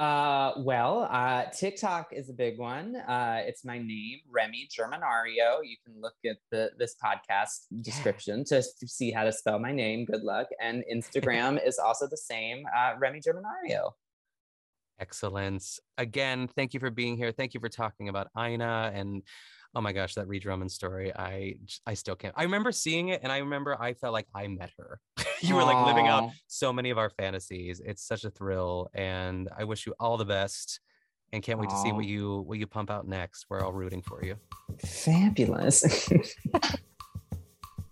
[0.00, 2.96] Uh, well, uh, TikTok is a big one.
[2.96, 5.58] Uh, it's my name, Remy Germinario.
[5.62, 10.06] You can look at the this podcast description to see how to spell my name.
[10.06, 10.46] Good luck.
[10.58, 13.90] And Instagram is also the same, uh, Remy Germinario.
[14.98, 15.78] Excellence.
[15.98, 17.30] Again, thank you for being here.
[17.30, 19.22] Thank you for talking about Ina and
[19.74, 21.12] oh my gosh, that Ree Drummond story.
[21.14, 21.56] I
[21.86, 22.34] I still can't.
[22.36, 25.00] I remember seeing it and I remember I felt like I met her.
[25.40, 27.80] you were like living out so many of our fantasies.
[27.84, 28.90] It's such a thrill.
[28.94, 30.80] And I wish you all the best
[31.32, 31.82] and can't wait Aww.
[31.82, 33.46] to see what you what you pump out next.
[33.48, 34.36] We're all rooting for you.
[34.84, 36.10] Fabulous.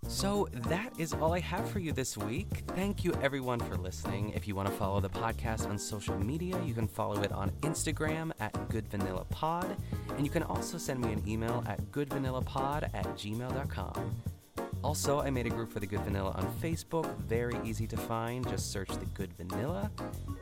[0.09, 2.63] So that is all I have for you this week.
[2.69, 4.31] Thank you everyone for listening.
[4.31, 7.51] If you want to follow the podcast on social media, you can follow it on
[7.61, 9.77] Instagram at goodvanillapod,
[10.17, 14.38] and you can also send me an email at goodvanillapod at gmail.com.
[14.83, 17.05] Also, I made a group for the Good Vanilla on Facebook.
[17.19, 18.47] Very easy to find.
[18.47, 19.91] Just search the Good Vanilla.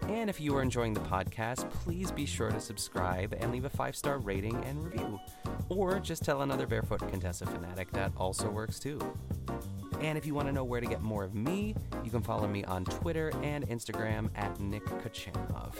[0.09, 3.69] And if you are enjoying the podcast, please be sure to subscribe and leave a
[3.69, 5.19] five star rating and review.
[5.69, 8.99] Or just tell another Barefoot Contessa fanatic that also works too.
[10.01, 12.47] And if you want to know where to get more of me, you can follow
[12.47, 15.73] me on Twitter and Instagram at Nick Kochanov.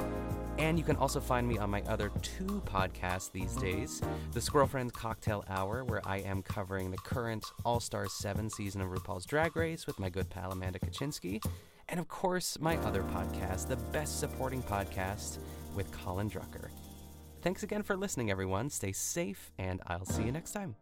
[0.58, 4.02] And you can also find me on my other two podcasts these days
[4.34, 8.82] The Squirrel Friends Cocktail Hour, where I am covering the current All Star 7 season
[8.82, 11.44] of RuPaul's Drag Race with my good pal Amanda Kaczynski.
[11.90, 15.38] And of course, my other podcast, the Best Supporting Podcast
[15.76, 16.70] with Colin Drucker.
[17.42, 18.70] Thanks again for listening, everyone.
[18.70, 20.76] Stay safe, and I'll see you next time.